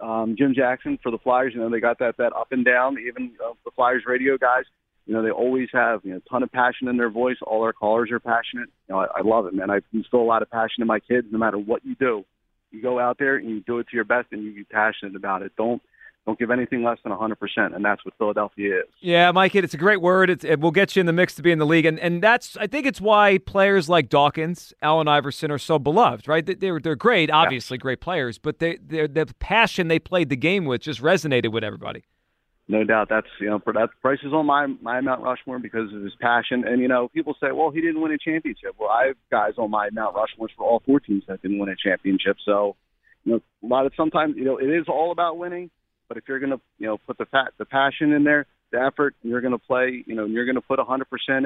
um, 0.00 0.36
Jim 0.38 0.54
Jackson 0.56 0.98
for 1.02 1.12
the 1.12 1.18
Flyers. 1.18 1.52
You 1.54 1.60
know, 1.60 1.68
they 1.68 1.80
got 1.80 1.98
that 1.98 2.16
that 2.16 2.32
up 2.32 2.50
and 2.50 2.64
down. 2.64 2.96
Even 2.98 3.32
uh, 3.44 3.52
the 3.66 3.72
Flyers 3.72 4.04
radio 4.06 4.38
guys. 4.38 4.64
You 5.04 5.12
know, 5.12 5.22
they 5.22 5.30
always 5.30 5.68
have 5.74 6.00
you 6.02 6.12
know 6.12 6.16
a 6.16 6.28
ton 6.30 6.42
of 6.42 6.50
passion 6.50 6.88
in 6.88 6.96
their 6.96 7.10
voice. 7.10 7.36
All 7.42 7.62
our 7.62 7.74
callers 7.74 8.10
are 8.10 8.20
passionate. 8.20 8.70
You 8.88 8.94
know, 8.94 9.00
I, 9.00 9.18
I 9.18 9.20
love 9.22 9.44
it, 9.44 9.52
man. 9.52 9.70
I 9.70 9.80
instill 9.92 10.20
a 10.20 10.22
lot 10.22 10.40
of 10.40 10.50
passion 10.50 10.80
in 10.80 10.86
my 10.86 11.00
kids. 11.00 11.26
No 11.30 11.38
matter 11.38 11.58
what 11.58 11.84
you 11.84 11.96
do, 11.96 12.24
you 12.70 12.80
go 12.80 12.98
out 12.98 13.18
there 13.18 13.36
and 13.36 13.50
you 13.50 13.60
do 13.60 13.80
it 13.80 13.88
to 13.88 13.96
your 13.96 14.06
best, 14.06 14.28
and 14.32 14.42
you 14.42 14.54
be 14.54 14.64
passionate 14.64 15.14
about 15.14 15.42
it. 15.42 15.52
Don't 15.58 15.82
don't 16.30 16.38
give 16.38 16.50
anything 16.50 16.82
less 16.82 16.98
than 17.02 17.12
100%, 17.12 17.74
and 17.74 17.84
that's 17.84 18.04
what 18.04 18.14
Philadelphia 18.18 18.80
is. 18.80 18.86
Yeah, 19.00 19.30
Mike, 19.32 19.54
it's 19.54 19.74
a 19.74 19.78
great 19.78 20.00
word. 20.00 20.30
It's, 20.30 20.44
it 20.44 20.60
will 20.60 20.70
get 20.70 20.94
you 20.96 21.00
in 21.00 21.06
the 21.06 21.12
mix 21.12 21.34
to 21.36 21.42
be 21.42 21.50
in 21.50 21.58
the 21.58 21.66
league, 21.66 21.86
and 21.86 21.98
and 21.98 22.22
that's 22.22 22.56
I 22.56 22.66
think 22.66 22.86
it's 22.86 23.00
why 23.00 23.38
players 23.38 23.88
like 23.88 24.08
Dawkins, 24.08 24.72
Allen 24.82 25.08
Iverson 25.08 25.50
are 25.50 25.58
so 25.58 25.78
beloved, 25.78 26.28
right? 26.28 26.44
They- 26.46 26.54
They're 26.54 26.78
they're 26.80 26.94
great, 26.96 27.30
obviously 27.30 27.78
great 27.78 28.00
players, 28.00 28.38
but 28.38 28.58
they 28.58 28.76
the 28.76 29.26
passion 29.38 29.88
they 29.88 29.98
played 29.98 30.28
the 30.28 30.36
game 30.36 30.64
with 30.66 30.82
just 30.82 31.00
resonated 31.02 31.52
with 31.52 31.64
everybody. 31.64 32.04
No 32.68 32.84
doubt, 32.84 33.08
that's 33.08 33.26
you 33.40 33.48
know 33.50 33.58
for 33.58 33.72
that 33.72 33.88
Bryce 34.00 34.20
is 34.22 34.32
on 34.32 34.46
my 34.46 34.66
my 34.80 35.00
Mount 35.00 35.22
Rushmore 35.22 35.58
because 35.58 35.92
of 35.92 36.02
his 36.02 36.12
passion. 36.20 36.64
And 36.64 36.80
you 36.80 36.86
know, 36.86 37.08
people 37.08 37.34
say, 37.40 37.50
well, 37.52 37.70
he 37.70 37.80
didn't 37.80 38.00
win 38.00 38.12
a 38.12 38.18
championship. 38.18 38.76
Well, 38.78 38.90
I 38.90 39.06
have 39.08 39.16
guys 39.30 39.54
on 39.58 39.70
my 39.72 39.90
Mount 39.90 40.14
Rushmore 40.14 40.48
for 40.56 40.64
all 40.64 40.80
four 40.86 41.00
teams 41.00 41.24
that 41.26 41.42
didn't 41.42 41.58
win 41.58 41.68
a 41.68 41.74
championship. 41.74 42.36
So, 42.44 42.76
you 43.24 43.32
know, 43.32 43.40
a 43.64 43.66
lot 43.66 43.86
of 43.86 43.92
sometimes 43.96 44.36
you 44.36 44.44
know 44.44 44.58
it 44.58 44.70
is 44.70 44.84
all 44.86 45.10
about 45.10 45.36
winning. 45.36 45.70
But 46.10 46.18
if 46.18 46.24
you're 46.28 46.40
gonna 46.40 46.60
you 46.78 46.88
know 46.88 46.98
put 46.98 47.16
the 47.18 47.24
fat 47.26 47.52
the 47.56 47.64
passion 47.64 48.12
in 48.12 48.24
there, 48.24 48.44
the 48.72 48.80
effort, 48.82 49.14
and 49.22 49.30
you're 49.30 49.40
gonna 49.40 49.58
play, 49.60 50.02
you 50.06 50.14
know, 50.16 50.24
and 50.24 50.32
you're 50.34 50.44
gonna 50.44 50.60
put 50.60 50.78
100% 50.80 51.04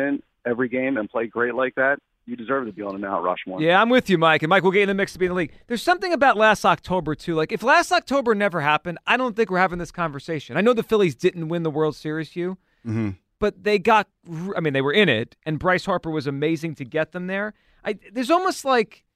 in 0.09 0.23
every 0.47 0.69
game 0.71 0.97
and 0.97 1.09
play 1.09 1.27
great 1.27 1.55
like 1.55 1.75
that, 1.75 1.99
you 2.25 2.35
deserve 2.35 2.65
to 2.65 2.73
be 2.73 2.81
on 2.81 2.95
the 2.95 2.99
Mount 2.99 3.23
Rushmore. 3.23 3.61
Yeah, 3.61 3.79
I'm 3.81 3.91
with 3.91 4.09
you, 4.09 4.17
Mike. 4.17 4.43
And 4.43 4.49
Mike, 4.49 4.63
we'll 4.63 4.73
get 4.73 4.81
in 4.83 4.89
the 4.89 4.95
mix 4.95 5.13
to 5.13 5.19
be 5.19 5.27
in 5.27 5.33
the 5.33 5.37
league. 5.37 5.53
There's 5.67 5.83
something 5.83 6.15
about 6.15 6.39
last 6.39 6.65
October 6.65 7.15
too. 7.15 7.35
Like 7.35 7.53
if 7.53 7.63
last 7.63 7.93
October 7.93 8.35
never 8.35 8.63
happened, 8.63 8.97
I 9.07 9.19
don't 9.19 9.37
think 9.37 9.51
we're 9.51 9.59
having 9.59 9.79
this 9.79 9.93
conversation. 9.93 10.57
I 10.57 10.63
know 10.63 10.73
the 10.73 10.83
Phillies 10.83 11.15
didn't 11.15 11.49
win 11.49 11.63
the 11.63 11.71
World 11.71 11.95
Series, 11.95 12.31
Hugh, 12.31 12.57
Mm-hmm. 12.87 13.11
but 13.39 13.65
they 13.65 13.79
got. 13.79 14.09
I 14.57 14.61
mean, 14.61 14.73
they 14.73 14.83
were 14.83 14.93
in 14.95 15.11
it, 15.11 15.37
and 15.45 15.59
Bryce 15.59 15.85
Harper 15.85 16.11
was 16.11 16.27
amazing 16.27 16.75
to 16.77 16.85
get 16.87 17.13
them 17.13 17.27
there. 17.27 17.53
I, 17.85 17.99
there's 18.13 18.31
almost 18.31 18.65
like 18.65 19.05
i- 19.05 19.14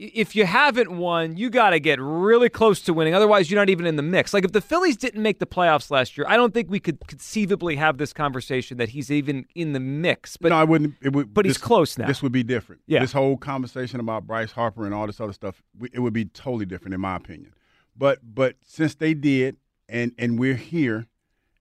if 0.00 0.34
you 0.34 0.46
haven't 0.46 0.90
won, 0.90 1.36
you 1.36 1.50
got 1.50 1.70
to 1.70 1.80
get 1.80 2.00
really 2.00 2.48
close 2.48 2.80
to 2.82 2.94
winning. 2.94 3.12
Otherwise, 3.12 3.50
you're 3.50 3.60
not 3.60 3.68
even 3.68 3.84
in 3.84 3.96
the 3.96 4.02
mix. 4.02 4.32
Like 4.32 4.44
if 4.44 4.52
the 4.52 4.62
Phillies 4.62 4.96
didn't 4.96 5.22
make 5.22 5.40
the 5.40 5.46
playoffs 5.46 5.90
last 5.90 6.16
year, 6.16 6.26
I 6.26 6.36
don't 6.36 6.54
think 6.54 6.70
we 6.70 6.80
could 6.80 7.06
conceivably 7.06 7.76
have 7.76 7.98
this 7.98 8.14
conversation 8.14 8.78
that 8.78 8.90
he's 8.90 9.10
even 9.10 9.44
in 9.54 9.74
the 9.74 9.80
mix. 9.80 10.38
But 10.38 10.48
no, 10.48 10.56
I 10.56 10.64
wouldn't. 10.64 10.94
Would, 11.04 11.34
but 11.34 11.44
he's 11.44 11.58
close 11.58 11.98
now. 11.98 12.06
This 12.06 12.22
would 12.22 12.32
be 12.32 12.42
different. 12.42 12.80
Yeah. 12.86 13.00
This 13.00 13.12
whole 13.12 13.36
conversation 13.36 14.00
about 14.00 14.26
Bryce 14.26 14.52
Harper 14.52 14.86
and 14.86 14.94
all 14.94 15.06
this 15.06 15.20
other 15.20 15.34
stuff, 15.34 15.62
it 15.92 16.00
would 16.00 16.14
be 16.14 16.24
totally 16.24 16.64
different 16.64 16.94
in 16.94 17.00
my 17.00 17.16
opinion. 17.16 17.52
But 17.94 18.20
but 18.22 18.56
since 18.64 18.94
they 18.94 19.12
did, 19.12 19.58
and 19.86 20.12
and 20.18 20.38
we're 20.38 20.54
here, 20.54 21.08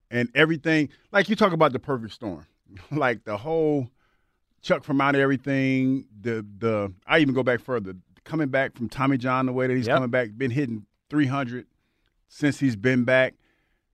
and 0.10 0.29
everything, 0.34 0.89
like 1.12 1.27
you 1.27 1.36
talk 1.36 1.51
about 1.51 1.74
the 1.74 1.79
perfect 1.79 2.13
storm, 2.13 2.46
like 2.91 3.25
the 3.25 3.36
whole 3.36 3.89
Chuck 4.62 4.84
from 4.84 5.00
out 5.00 5.15
of 5.15 5.22
everything. 5.22 6.05
The 6.22 6.46
the 6.58 6.93
I 7.08 7.19
even 7.19 7.34
go 7.34 7.43
back 7.43 7.62
further, 7.62 7.96
coming 8.29 8.48
back 8.50 8.75
from 8.77 8.88
Tommy 8.88 9.17
John 9.17 9.45
the 9.45 9.51
way 9.53 9.67
that 9.67 9.75
he's 9.75 9.88
Yep. 9.88 9.95
coming 9.98 10.09
back, 10.09 10.29
been 10.38 10.51
hitting 10.51 10.86
300 11.09 11.65
since 12.27 12.59
he's 12.59 12.75
been 12.75 13.03
back. 13.03 13.33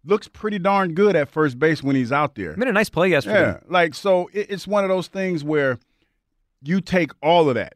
looks 0.08 0.28
pretty 0.28 0.60
darn 0.60 0.94
good 0.94 1.16
at 1.16 1.28
first 1.30 1.58
base 1.58 1.82
when 1.82 1.96
he's 1.96 2.12
out 2.12 2.36
there. 2.36 2.56
Made 2.58 2.68
a 2.68 2.72
nice 2.72 2.90
play 2.92 3.10
yesterday. 3.10 3.42
Yeah, 3.42 3.60
like 3.68 3.96
so 3.96 4.30
it, 4.34 4.52
it's 4.52 4.68
one 4.68 4.84
of 4.84 4.90
those 4.90 5.08
things 5.08 5.44
where 5.44 5.80
you 6.62 6.80
take 6.82 7.12
all 7.24 7.50
of 7.50 7.56
that, 7.56 7.74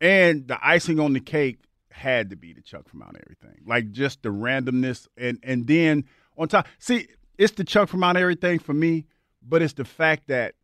and 0.00 0.46
the 0.46 0.58
icing 0.62 1.00
on 1.00 1.12
the 1.14 1.20
cake 1.20 1.58
had 1.90 2.30
to 2.30 2.36
be 2.36 2.52
the 2.52 2.62
Chuck 2.62 2.88
from 2.88 3.00
Mount 3.00 3.16
Everything, 3.20 3.60
like 3.66 3.90
just 3.90 4.22
the 4.22 4.28
randomness, 4.28 5.08
and 5.16 5.38
and 5.42 5.66
then 5.66 6.04
on 6.38 6.46
top, 6.48 6.66
see, 6.78 7.08
it's 7.38 7.52
the 7.54 7.64
Chuck 7.64 7.88
from 7.88 8.00
Mount 8.00 8.18
Everything 8.18 8.58
for 8.60 8.72
me, 8.74 9.06
but 9.42 9.62
it's 9.62 9.72
the 9.74 9.84
fact 9.84 10.28
that 10.28 10.54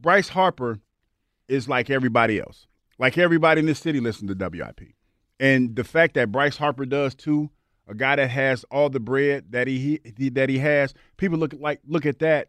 Bryce 0.00 0.28
Harper 0.28 0.78
is 1.48 1.68
like 1.68 1.88
everybody 1.90 2.40
else, 2.40 2.66
like 3.00 3.18
everybody 3.18 3.58
in 3.58 3.66
this 3.66 3.80
city 3.80 3.98
listens 3.98 4.32
to 4.32 4.48
WIP, 4.48 4.94
and 5.40 5.74
the 5.74 5.82
fact 5.82 6.14
that 6.14 6.30
Bryce 6.30 6.56
Harper 6.56 6.86
does 6.86 7.16
too. 7.16 7.50
A 7.88 7.94
guy 7.94 8.14
that 8.14 8.30
has 8.30 8.64
all 8.70 8.88
the 8.88 9.00
bread 9.00 9.46
that 9.50 9.66
he, 9.66 9.98
he 10.16 10.28
that 10.28 10.48
he 10.48 10.58
has, 10.58 10.94
people 11.16 11.38
look 11.38 11.52
like 11.58 11.80
look 11.88 12.06
at 12.06 12.20
that 12.20 12.46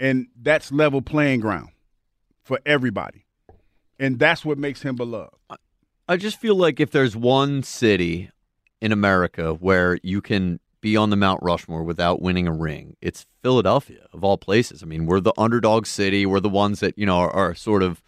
and 0.00 0.28
that's 0.40 0.72
level 0.72 1.02
playing 1.02 1.40
ground 1.40 1.68
for 2.42 2.58
everybody. 2.66 3.26
And 3.98 4.18
that's 4.18 4.44
what 4.44 4.58
makes 4.58 4.82
him 4.82 4.96
beloved. 4.96 5.34
I 6.08 6.16
just 6.16 6.40
feel 6.40 6.56
like 6.56 6.80
if 6.80 6.90
there's 6.90 7.14
one 7.14 7.62
city 7.62 8.30
in 8.80 8.90
America 8.90 9.52
where 9.52 9.98
you 10.02 10.22
can 10.22 10.58
be 10.80 10.96
on 10.96 11.10
the 11.10 11.16
Mount 11.16 11.42
Rushmore 11.42 11.84
without 11.84 12.22
winning 12.22 12.48
a 12.48 12.52
ring, 12.52 12.96
it's 13.02 13.26
Philadelphia, 13.42 14.06
of 14.14 14.24
all 14.24 14.38
places. 14.38 14.82
I 14.82 14.86
mean, 14.86 15.04
we're 15.04 15.20
the 15.20 15.34
underdog 15.36 15.84
city. 15.84 16.24
We're 16.24 16.40
the 16.40 16.48
ones 16.48 16.80
that, 16.80 16.96
you 16.98 17.04
know, 17.04 17.18
are, 17.18 17.30
are 17.30 17.54
sort 17.54 17.82
of 17.82 18.02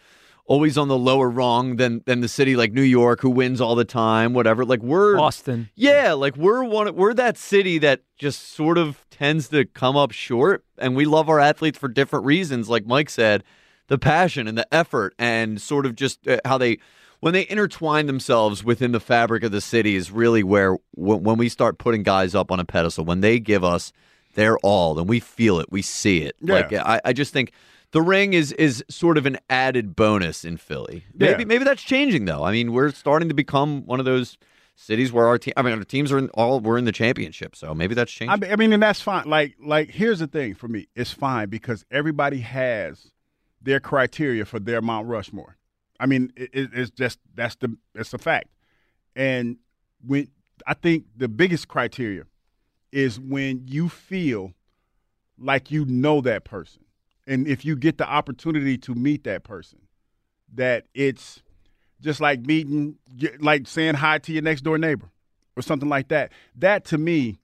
always 0.53 0.77
on 0.77 0.87
the 0.87 0.99
lower 0.99 1.31
rung 1.31 1.77
than 1.77 2.03
than 2.05 2.21
the 2.21 2.29
city 2.29 2.57
like 2.57 2.75
New 2.75 2.83
York 2.83 3.23
who 3.23 3.31
wins 3.31 3.59
all 3.59 3.75
the 3.75 3.87
time, 3.87 4.35
whatever. 4.35 4.67
Like 4.67 4.83
we're 4.83 5.17
Boston. 5.17 5.71
Yeah, 5.75 6.13
like 6.13 6.37
we're 6.37 6.63
one 6.63 6.95
we're 6.95 7.15
that 7.15 7.39
city 7.39 7.79
that 7.79 8.03
just 8.19 8.53
sort 8.53 8.77
of 8.77 9.03
tends 9.11 9.49
to 9.49 9.65
come 9.65 9.97
up 9.97 10.13
short 10.13 10.63
and 10.77 10.95
we 10.95 11.07
love 11.07 11.31
our 11.31 11.41
athletes 11.41 11.79
for 11.79 11.89
different 11.89 12.27
reasons 12.27 12.69
like 12.69 12.85
Mike 12.85 13.09
said, 13.09 13.45
the 13.89 13.97
passion 13.97 14.47
and 14.47 14.59
the 14.59 14.67
effort 14.71 15.15
and 15.19 15.59
sort 15.59 15.87
of 15.87 15.97
just 15.97 16.29
uh, 16.29 16.39
how 16.45 16.59
they 16.59 16.77
when 17.21 17.33
they 17.33 17.49
intertwine 17.49 18.05
themselves 18.05 18.63
within 18.63 18.93
the 18.93 19.01
fabric 19.01 19.45
of 19.45 19.53
the 19.53 19.61
city 19.63 19.97
is 19.97 20.11
really 20.11 20.43
where 20.43 20.77
when, 20.91 21.23
when 21.23 21.39
we 21.39 21.49
start 21.49 21.79
putting 21.79 22.03
guys 22.03 22.35
up 22.35 22.53
on 22.53 22.61
a 22.61 22.65
pedestal 22.67 23.07
when 23.07 23.23
they 23.23 23.41
give 23.41 23.65
us 23.65 23.91
their 24.35 24.59
all 24.59 24.99
and 24.99 25.09
we 25.09 25.19
feel 25.19 25.61
it, 25.61 25.73
we 25.73 25.81
see 25.81 26.19
it. 26.19 26.37
Yeah. 26.43 26.55
Like 26.55 26.73
I, 26.75 27.01
I 27.07 27.13
just 27.15 27.33
think 27.33 27.53
the 27.93 28.03
ring 28.03 28.33
is 28.35 28.53
is 28.53 28.85
sort 28.91 29.17
of 29.19 29.27
an 29.27 29.39
added 29.49 29.95
bonus 29.97 30.45
in 30.45 30.57
Philly. 30.57 31.05
Maybe 31.15 31.43
Yeah. 31.43 31.47
maybe 31.47 31.65
that's 31.65 31.83
changing 31.83 32.25
though. 32.25 32.43
I 32.45 32.53
mean, 32.53 32.73
we're 32.73 32.91
starting 32.91 33.29
to 33.29 33.35
become 33.35 33.87
one 33.87 33.99
of 34.01 34.05
those 34.07 34.37
cities 34.75 35.13
where 35.13 35.27
our 35.27 35.39
team. 35.39 35.55
I 35.57 35.63
mean, 35.63 35.79
our 35.79 35.85
teams 35.85 36.11
are 36.11 36.19
in, 36.19 36.29
all 36.31 36.59
we're 36.61 36.79
in 36.79 36.85
the 36.87 36.93
championship, 36.93 37.55
so 37.55 37.75
maybe 37.75 37.95
that's 37.95 38.11
changing. 38.11 38.33
I 38.33 38.37
mean, 38.37 38.53
I 38.53 38.57
mean, 38.57 38.73
and 38.73 38.83
that's 38.83 39.01
fine. 39.01 39.29
Like, 39.29 39.55
like 39.63 39.91
here's 39.91 40.19
the 40.19 40.27
thing 40.27 40.55
for 40.55 40.69
me, 40.69 40.89
it's 40.97 41.13
fine 41.13 41.49
because 41.49 41.85
everybody 41.91 42.41
has 42.41 43.11
their 43.61 43.79
criteria 43.81 44.45
for 44.45 44.59
their 44.59 44.81
Mount 44.83 45.07
Rushmore. 45.07 45.57
I 46.01 46.07
mean, 46.07 46.33
it, 46.37 46.51
it- 46.53 46.71
it's 46.73 46.91
just 46.91 47.19
that's 47.35 47.55
the 47.57 47.77
it's 47.95 48.13
a 48.15 48.19
fact. 48.19 48.49
And 49.15 49.59
when 50.05 50.29
I 50.67 50.75
think 50.75 51.05
the 51.17 51.29
biggest 51.29 51.69
criteria 51.69 52.25
is 52.91 53.21
when 53.21 53.63
you 53.67 53.89
feel 53.89 54.55
like 55.39 55.71
you 55.71 55.85
know 55.85 56.21
that 56.23 56.45
person, 56.45 56.83
and 57.27 57.47
if 57.47 57.65
you 57.65 57.77
get 57.77 57.99
the 57.99 58.09
opportunity 58.09 58.77
to 58.79 58.95
meet 58.95 59.25
that 59.25 59.45
person, 59.45 59.79
that 60.55 60.87
it's 60.95 61.43
just 62.01 62.21
like 62.21 62.41
meeting, 62.41 62.97
like 63.41 63.67
saying 63.67 63.95
hi 63.95 64.19
to 64.19 64.33
your 64.33 64.43
next 64.43 64.63
door 64.63 64.79
neighbor 64.79 65.11
or 65.57 65.63
something 65.63 65.89
like 65.89 66.09
that. 66.09 66.33
That 66.57 66.85
to 66.87 66.99
me 66.99 67.39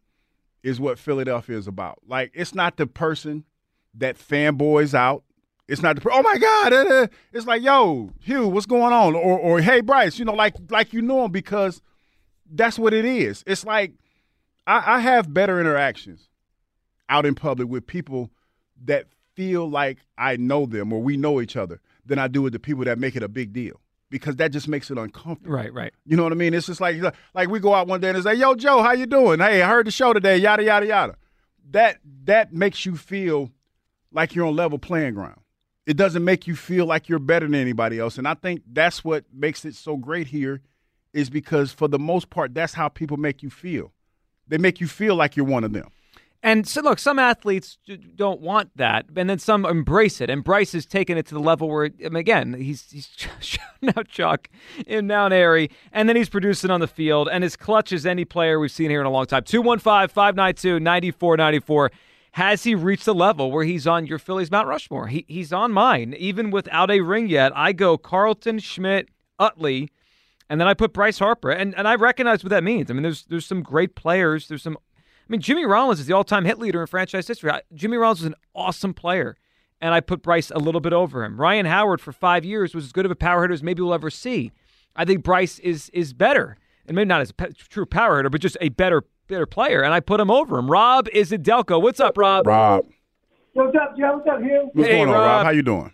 is 0.62 0.80
what 0.80 0.98
Philadelphia 0.98 1.56
is 1.56 1.66
about. 1.66 1.98
Like 2.06 2.32
it's 2.34 2.54
not 2.54 2.76
the 2.76 2.86
person 2.86 3.44
that 3.94 4.18
fanboys 4.18 4.94
out. 4.94 5.22
It's 5.68 5.82
not 5.82 5.96
the 5.96 6.10
oh 6.10 6.22
my 6.22 6.38
god. 6.38 6.72
uh, 6.72 6.76
uh," 6.76 7.06
It's 7.32 7.46
like 7.46 7.62
yo 7.62 8.10
Hugh, 8.20 8.48
what's 8.48 8.66
going 8.66 8.92
on? 8.92 9.14
Or 9.14 9.38
or 9.38 9.60
hey 9.60 9.80
Bryce, 9.80 10.18
you 10.18 10.24
know 10.24 10.34
like 10.34 10.54
like 10.70 10.92
you 10.92 11.02
know 11.02 11.24
him 11.24 11.30
because 11.32 11.82
that's 12.50 12.78
what 12.78 12.94
it 12.94 13.04
is. 13.04 13.44
It's 13.46 13.64
like 13.64 13.92
I, 14.66 14.96
I 14.96 15.00
have 15.00 15.32
better 15.32 15.60
interactions 15.60 16.28
out 17.08 17.26
in 17.26 17.34
public 17.34 17.68
with 17.68 17.86
people 17.86 18.30
that 18.84 19.06
feel 19.38 19.70
like 19.70 19.98
I 20.18 20.36
know 20.36 20.66
them 20.66 20.92
or 20.92 21.00
we 21.00 21.16
know 21.16 21.40
each 21.40 21.56
other 21.56 21.80
than 22.04 22.18
I 22.18 22.26
do 22.26 22.42
with 22.42 22.52
the 22.52 22.58
people 22.58 22.84
that 22.86 22.98
make 22.98 23.14
it 23.14 23.22
a 23.22 23.28
big 23.28 23.52
deal 23.52 23.80
because 24.10 24.34
that 24.36 24.50
just 24.50 24.66
makes 24.66 24.90
it 24.90 24.98
uncomfortable. 24.98 25.54
Right, 25.54 25.72
right. 25.72 25.92
You 26.04 26.16
know 26.16 26.24
what 26.24 26.32
I 26.32 26.34
mean? 26.34 26.54
It's 26.54 26.66
just 26.66 26.80
like 26.80 26.96
like 27.34 27.48
we 27.48 27.60
go 27.60 27.72
out 27.72 27.86
one 27.86 28.00
day 28.00 28.08
and 28.08 28.16
it's 28.16 28.26
like, 28.26 28.36
"Yo, 28.36 28.56
Joe, 28.56 28.82
how 28.82 28.92
you 28.92 29.06
doing? 29.06 29.38
Hey, 29.38 29.62
I 29.62 29.68
heard 29.68 29.86
the 29.86 29.92
show 29.92 30.12
today. 30.12 30.38
Yada 30.38 30.64
yada 30.64 30.86
yada." 30.86 31.14
That 31.70 31.98
that 32.24 32.52
makes 32.52 32.84
you 32.84 32.96
feel 32.96 33.52
like 34.10 34.34
you're 34.34 34.46
on 34.46 34.56
level 34.56 34.78
playing 34.78 35.14
ground. 35.14 35.40
It 35.86 35.96
doesn't 35.96 36.24
make 36.24 36.48
you 36.48 36.56
feel 36.56 36.84
like 36.84 37.08
you're 37.08 37.20
better 37.20 37.46
than 37.46 37.54
anybody 37.54 38.00
else, 38.00 38.18
and 38.18 38.26
I 38.26 38.34
think 38.34 38.62
that's 38.72 39.04
what 39.04 39.24
makes 39.32 39.64
it 39.64 39.76
so 39.76 39.96
great 39.96 40.26
here, 40.26 40.62
is 41.12 41.30
because 41.30 41.70
for 41.70 41.86
the 41.86 41.98
most 41.98 42.28
part, 42.28 42.54
that's 42.54 42.74
how 42.74 42.88
people 42.88 43.18
make 43.18 43.44
you 43.44 43.50
feel. 43.50 43.92
They 44.48 44.58
make 44.58 44.80
you 44.80 44.88
feel 44.88 45.14
like 45.14 45.36
you're 45.36 45.46
one 45.46 45.62
of 45.62 45.72
them. 45.72 45.90
And 46.42 46.68
so, 46.68 46.82
look, 46.82 47.00
some 47.00 47.18
athletes 47.18 47.78
don't 48.14 48.40
want 48.40 48.70
that, 48.76 49.06
and 49.16 49.28
then 49.28 49.40
some 49.40 49.66
embrace 49.66 50.20
it. 50.20 50.30
And 50.30 50.44
Bryce 50.44 50.70
has 50.72 50.86
taken 50.86 51.18
it 51.18 51.26
to 51.26 51.34
the 51.34 51.40
level 51.40 51.68
where, 51.68 51.90
I 52.04 52.08
mean, 52.08 52.16
again, 52.16 52.54
he's 52.54 52.88
he's 52.90 53.08
shouting 53.40 53.92
out 53.96 54.06
Chuck 54.06 54.48
in 54.86 55.08
Mount 55.08 55.34
Airy, 55.34 55.68
and 55.92 56.08
then 56.08 56.14
he's 56.14 56.28
producing 56.28 56.70
on 56.70 56.78
the 56.78 56.86
field, 56.86 57.28
and 57.30 57.42
as 57.42 57.56
clutch 57.56 57.92
as 57.92 58.06
any 58.06 58.24
player 58.24 58.60
we've 58.60 58.70
seen 58.70 58.88
here 58.88 59.00
in 59.00 59.06
a 59.06 59.10
long 59.10 59.26
time. 59.26 59.42
215 59.42 60.08
592 60.14 60.78
9494. 60.78 61.90
Has 62.32 62.62
he 62.62 62.76
reached 62.76 63.04
the 63.06 63.14
level 63.14 63.50
where 63.50 63.64
he's 63.64 63.86
on 63.86 64.06
your 64.06 64.20
Phillies 64.20 64.50
Mount 64.50 64.68
Rushmore? 64.68 65.08
He, 65.08 65.24
he's 65.26 65.52
on 65.52 65.72
mine. 65.72 66.14
Even 66.16 66.52
without 66.52 66.88
a 66.88 67.00
ring 67.00 67.26
yet, 67.26 67.50
I 67.56 67.72
go 67.72 67.98
Carlton, 67.98 68.60
Schmidt, 68.60 69.08
Utley, 69.40 69.90
and 70.48 70.60
then 70.60 70.68
I 70.68 70.74
put 70.74 70.92
Bryce 70.92 71.18
Harper. 71.18 71.50
And, 71.50 71.74
and 71.74 71.88
I 71.88 71.96
recognize 71.96 72.44
what 72.44 72.50
that 72.50 72.62
means. 72.62 72.90
I 72.90 72.94
mean, 72.94 73.02
there's 73.02 73.24
there's 73.24 73.46
some 73.46 73.62
great 73.62 73.96
players. 73.96 74.46
There's 74.46 74.62
some 74.62 74.78
I 75.28 75.32
mean, 75.32 75.40
Jimmy 75.40 75.66
Rollins 75.66 76.00
is 76.00 76.06
the 76.06 76.14
all-time 76.14 76.44
hit 76.46 76.58
leader 76.58 76.80
in 76.80 76.86
franchise 76.86 77.28
history. 77.28 77.50
I, 77.50 77.60
Jimmy 77.74 77.98
Rollins 77.98 78.20
was 78.20 78.26
an 78.28 78.34
awesome 78.54 78.94
player, 78.94 79.36
and 79.80 79.92
I 79.92 80.00
put 80.00 80.22
Bryce 80.22 80.50
a 80.50 80.58
little 80.58 80.80
bit 80.80 80.92
over 80.94 81.22
him. 81.22 81.38
Ryan 81.38 81.66
Howard 81.66 82.00
for 82.00 82.12
five 82.12 82.44
years 82.46 82.74
was 82.74 82.84
as 82.86 82.92
good 82.92 83.04
of 83.04 83.10
a 83.10 83.16
power 83.16 83.42
hitter 83.42 83.52
as 83.52 83.62
maybe 83.62 83.82
we'll 83.82 83.92
ever 83.92 84.08
see. 84.10 84.52
I 84.96 85.04
think 85.04 85.22
Bryce 85.22 85.58
is 85.58 85.90
is 85.90 86.12
better, 86.14 86.56
and 86.86 86.94
maybe 86.96 87.06
not 87.08 87.20
as 87.20 87.30
a 87.30 87.34
pe- 87.34 87.52
true 87.52 87.84
power 87.86 88.16
hitter, 88.16 88.30
but 88.30 88.40
just 88.40 88.56
a 88.62 88.70
better 88.70 89.04
better 89.28 89.44
player, 89.46 89.82
and 89.82 89.92
I 89.92 90.00
put 90.00 90.18
him 90.18 90.30
over 90.30 90.58
him. 90.58 90.70
Rob 90.70 91.08
is 91.12 91.30
at 91.32 91.42
Delco. 91.42 91.80
What's 91.80 92.00
up, 92.00 92.16
Rob? 92.16 92.46
Rob, 92.46 92.86
What's 93.52 93.76
up, 93.76 93.96
Joe? 93.98 94.16
What's 94.16 94.28
up, 94.30 94.40
Hugh? 94.40 94.70
what's 94.72 94.88
Hey, 94.88 94.96
going 94.96 95.08
on, 95.10 95.14
Rob? 95.14 95.24
Rob. 95.24 95.44
How 95.44 95.50
you 95.50 95.62
doing? 95.62 95.92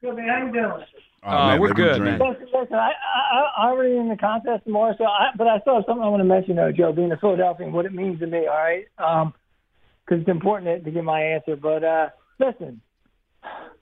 Good, 0.00 0.14
man. 0.14 0.28
How 0.28 0.46
you 0.46 0.52
doing? 0.52 0.84
Oh, 1.24 1.28
Uh, 1.30 1.58
we're 1.58 1.74
good, 1.74 2.00
man. 2.00 2.18
Listen, 2.18 2.46
listen. 2.52 2.76
I, 2.76 2.92
I, 2.92 3.64
I 3.64 3.68
already 3.70 3.96
in 3.96 4.08
the 4.08 4.16
contest 4.16 4.64
tomorrow, 4.64 4.94
so 4.96 5.04
I, 5.04 5.30
but 5.36 5.46
I 5.48 5.58
still 5.60 5.74
have 5.74 5.84
something 5.86 6.04
I 6.04 6.08
want 6.08 6.20
to 6.20 6.24
mention, 6.24 6.56
though, 6.56 6.72
Joe, 6.72 6.92
being 6.92 7.12
a 7.12 7.16
Philadelphian, 7.16 7.72
what 7.72 7.86
it 7.86 7.92
means 7.92 8.20
to 8.20 8.26
me. 8.26 8.46
All 8.46 8.56
right, 8.56 8.84
because 8.96 10.20
it's 10.20 10.28
important 10.28 10.84
to, 10.84 10.84
to 10.84 10.90
get 10.90 11.04
my 11.04 11.20
answer. 11.20 11.56
But 11.56 11.82
uh, 11.82 12.08
listen, 12.38 12.80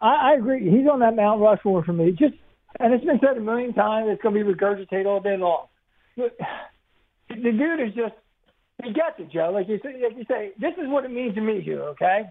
I, 0.00 0.33
I 0.33 0.35
agree. 0.38 0.64
He's 0.71 0.88
on 0.88 1.00
that 1.00 1.14
Mount 1.14 1.40
Rushmore 1.40 1.85
for 1.85 1.93
me. 1.93 2.11
Just 2.12 2.35
and 2.81 2.93
it's 2.93 3.05
been 3.05 3.21
said 3.21 3.37
a 3.37 3.40
million 3.40 3.75
times. 3.75 4.09
It's 4.11 4.23
going 4.23 4.35
to 4.35 4.45
be 4.45 4.52
regurgitated 4.52 5.07
all 5.07 5.21
day 5.21 5.37
long. 5.37 5.66
But 6.16 6.37
the 7.28 7.52
dude 7.52 7.81
is 7.81 7.95
just 7.95 8.14
he 8.83 8.93
gets 8.93 9.19
it, 9.19 9.31
Joe. 9.31 9.50
Like 9.52 9.69
you 9.69 9.78
say, 9.83 10.00
like 10.02 10.16
you 10.16 10.25
say, 10.28 10.52
this 10.59 10.73
is 10.78 10.88
what 10.88 11.05
it 11.05 11.11
means 11.11 11.35
to 11.35 11.40
me, 11.40 11.61
Hugh. 11.61 11.83
Okay. 11.83 12.23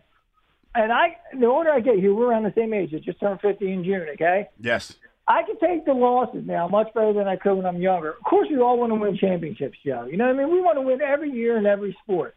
And 0.76 0.92
I, 0.92 1.18
the 1.40 1.46
older 1.46 1.72
I 1.72 1.80
get, 1.80 1.96
here 1.96 2.14
we're 2.14 2.30
around 2.30 2.44
the 2.44 2.54
same 2.56 2.74
age. 2.74 2.94
I 2.94 3.00
just 3.00 3.20
turned 3.20 3.40
50 3.42 3.72
in 3.72 3.84
June. 3.84 4.08
Okay. 4.14 4.50
Yes. 4.60 4.94
I 5.28 5.42
can 5.44 5.58
take 5.58 5.86
the 5.86 5.94
losses 5.94 6.44
now 6.46 6.68
much 6.68 6.94
better 6.94 7.14
than 7.14 7.28
I 7.28 7.36
could 7.36 7.56
when 7.56 7.66
I'm 7.66 7.82
younger. 7.82 8.12
Of 8.12 8.24
course, 8.26 8.48
we 8.52 8.60
all 8.60 8.78
want 8.78 8.92
to 8.92 8.96
win 8.96 9.18
championships, 9.18 9.78
Joe. 9.84 10.06
You 10.06 10.18
know 10.18 10.28
what 10.28 10.36
I 10.36 10.38
mean? 10.38 10.54
We 10.54 10.62
want 10.62 10.78
to 10.78 10.82
win 10.82 11.02
every 11.02 11.32
year 11.32 11.58
in 11.58 11.66
every 11.66 11.98
sport. 12.04 12.36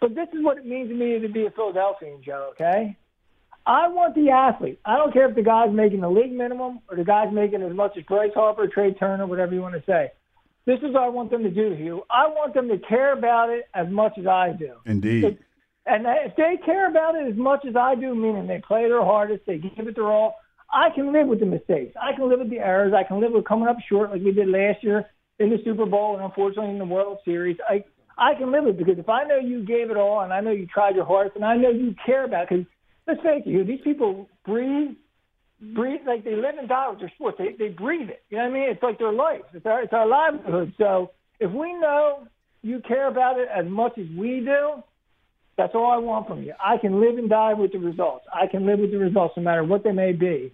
But 0.00 0.14
this 0.14 0.28
is 0.34 0.44
what 0.44 0.58
it 0.58 0.66
means 0.66 0.90
to 0.90 0.94
me 0.94 1.18
to 1.18 1.28
be 1.28 1.46
a 1.46 1.50
Philadelphian, 1.50 2.22
Joe, 2.22 2.50
okay? 2.52 2.98
I 3.64 3.88
want 3.88 4.14
the 4.14 4.30
athlete. 4.30 4.78
I 4.84 4.96
don't 4.96 5.12
care 5.12 5.28
if 5.28 5.34
the 5.34 5.42
guy's 5.42 5.72
making 5.72 6.00
the 6.00 6.10
league 6.10 6.32
minimum 6.32 6.80
or 6.88 6.96
the 6.96 7.04
guy's 7.04 7.32
making 7.32 7.62
as 7.62 7.72
much 7.72 7.96
as 7.96 8.04
Bryce 8.04 8.30
Harper, 8.34 8.68
Trea 8.68 8.92
Turner, 8.92 9.26
whatever 9.26 9.54
you 9.54 9.62
want 9.62 9.74
to 9.74 9.82
say. 9.86 10.12
This 10.66 10.78
is 10.80 10.92
what 10.92 11.04
I 11.04 11.08
want 11.08 11.30
them 11.30 11.42
to 11.44 11.50
do, 11.50 11.74
Hugh. 11.74 12.02
I 12.10 12.26
want 12.28 12.52
them 12.52 12.68
to 12.68 12.78
care 12.78 13.12
about 13.12 13.50
it 13.50 13.68
as 13.72 13.88
much 13.88 14.18
as 14.18 14.26
I 14.26 14.52
do. 14.52 14.72
Indeed. 14.84 15.38
And 15.86 16.04
if 16.06 16.34
they 16.36 16.58
care 16.64 16.90
about 16.90 17.14
it 17.14 17.30
as 17.30 17.36
much 17.36 17.64
as 17.66 17.76
I 17.76 17.94
do, 17.94 18.14
meaning 18.14 18.46
they 18.46 18.60
play 18.66 18.88
their 18.88 19.04
hardest, 19.04 19.46
they 19.46 19.58
give 19.58 19.86
it 19.86 19.94
their 19.94 20.10
all, 20.10 20.34
I 20.72 20.90
can 20.94 21.12
live 21.12 21.28
with 21.28 21.40
the 21.40 21.46
mistakes. 21.46 21.94
I 22.00 22.12
can 22.14 22.28
live 22.28 22.40
with 22.40 22.50
the 22.50 22.58
errors. 22.58 22.92
I 22.92 23.04
can 23.04 23.20
live 23.20 23.32
with 23.32 23.44
coming 23.44 23.68
up 23.68 23.76
short 23.88 24.10
like 24.10 24.22
we 24.22 24.32
did 24.32 24.48
last 24.48 24.82
year 24.82 25.08
in 25.38 25.50
the 25.50 25.58
Super 25.64 25.86
Bowl 25.86 26.16
and 26.16 26.24
unfortunately 26.24 26.70
in 26.70 26.78
the 26.78 26.84
World 26.84 27.18
Series. 27.24 27.56
I 27.68 27.84
I 28.18 28.34
can 28.34 28.50
live 28.50 28.64
with 28.64 28.76
it 28.76 28.78
because 28.78 28.98
if 28.98 29.08
I 29.08 29.24
know 29.24 29.36
you 29.36 29.64
gave 29.64 29.90
it 29.90 29.96
all 29.96 30.22
and 30.22 30.32
I 30.32 30.40
know 30.40 30.50
you 30.50 30.66
tried 30.66 30.96
your 30.96 31.04
hardest 31.04 31.36
and 31.36 31.44
I 31.44 31.56
know 31.56 31.70
you 31.70 31.94
care 32.04 32.24
about 32.24 32.44
it, 32.44 32.48
because 32.48 32.66
let's 33.06 33.20
face 33.20 33.42
it, 33.44 33.66
these 33.66 33.82
people 33.84 34.28
breathe, 34.44 34.96
breathe 35.74 36.00
like 36.06 36.24
they 36.24 36.34
live 36.34 36.56
and 36.58 36.68
die 36.68 36.88
with 36.90 36.98
their 36.98 37.12
sport. 37.14 37.36
They 37.38 37.54
they 37.58 37.68
breathe 37.68 38.08
it. 38.08 38.22
You 38.30 38.38
know 38.38 38.44
what 38.44 38.50
I 38.50 38.54
mean? 38.54 38.70
It's 38.70 38.82
like 38.82 38.98
their 38.98 39.12
life. 39.12 39.42
It's 39.52 39.66
our 39.66 39.82
it's 39.82 39.92
our 39.92 40.06
livelihood. 40.06 40.74
So 40.78 41.12
if 41.38 41.52
we 41.52 41.74
know 41.74 42.26
you 42.62 42.80
care 42.80 43.06
about 43.06 43.38
it 43.38 43.48
as 43.54 43.66
much 43.66 43.98
as 43.98 44.06
we 44.16 44.40
do, 44.40 44.82
That's 45.56 45.74
all 45.74 45.90
I 45.90 45.96
want 45.96 46.26
from 46.26 46.42
you. 46.42 46.52
I 46.62 46.76
can 46.76 47.00
live 47.00 47.16
and 47.16 47.30
die 47.30 47.54
with 47.54 47.72
the 47.72 47.78
results. 47.78 48.26
I 48.32 48.46
can 48.46 48.66
live 48.66 48.78
with 48.78 48.90
the 48.90 48.98
results 48.98 49.34
no 49.36 49.42
matter 49.42 49.64
what 49.64 49.84
they 49.84 49.92
may 49.92 50.12
be. 50.12 50.52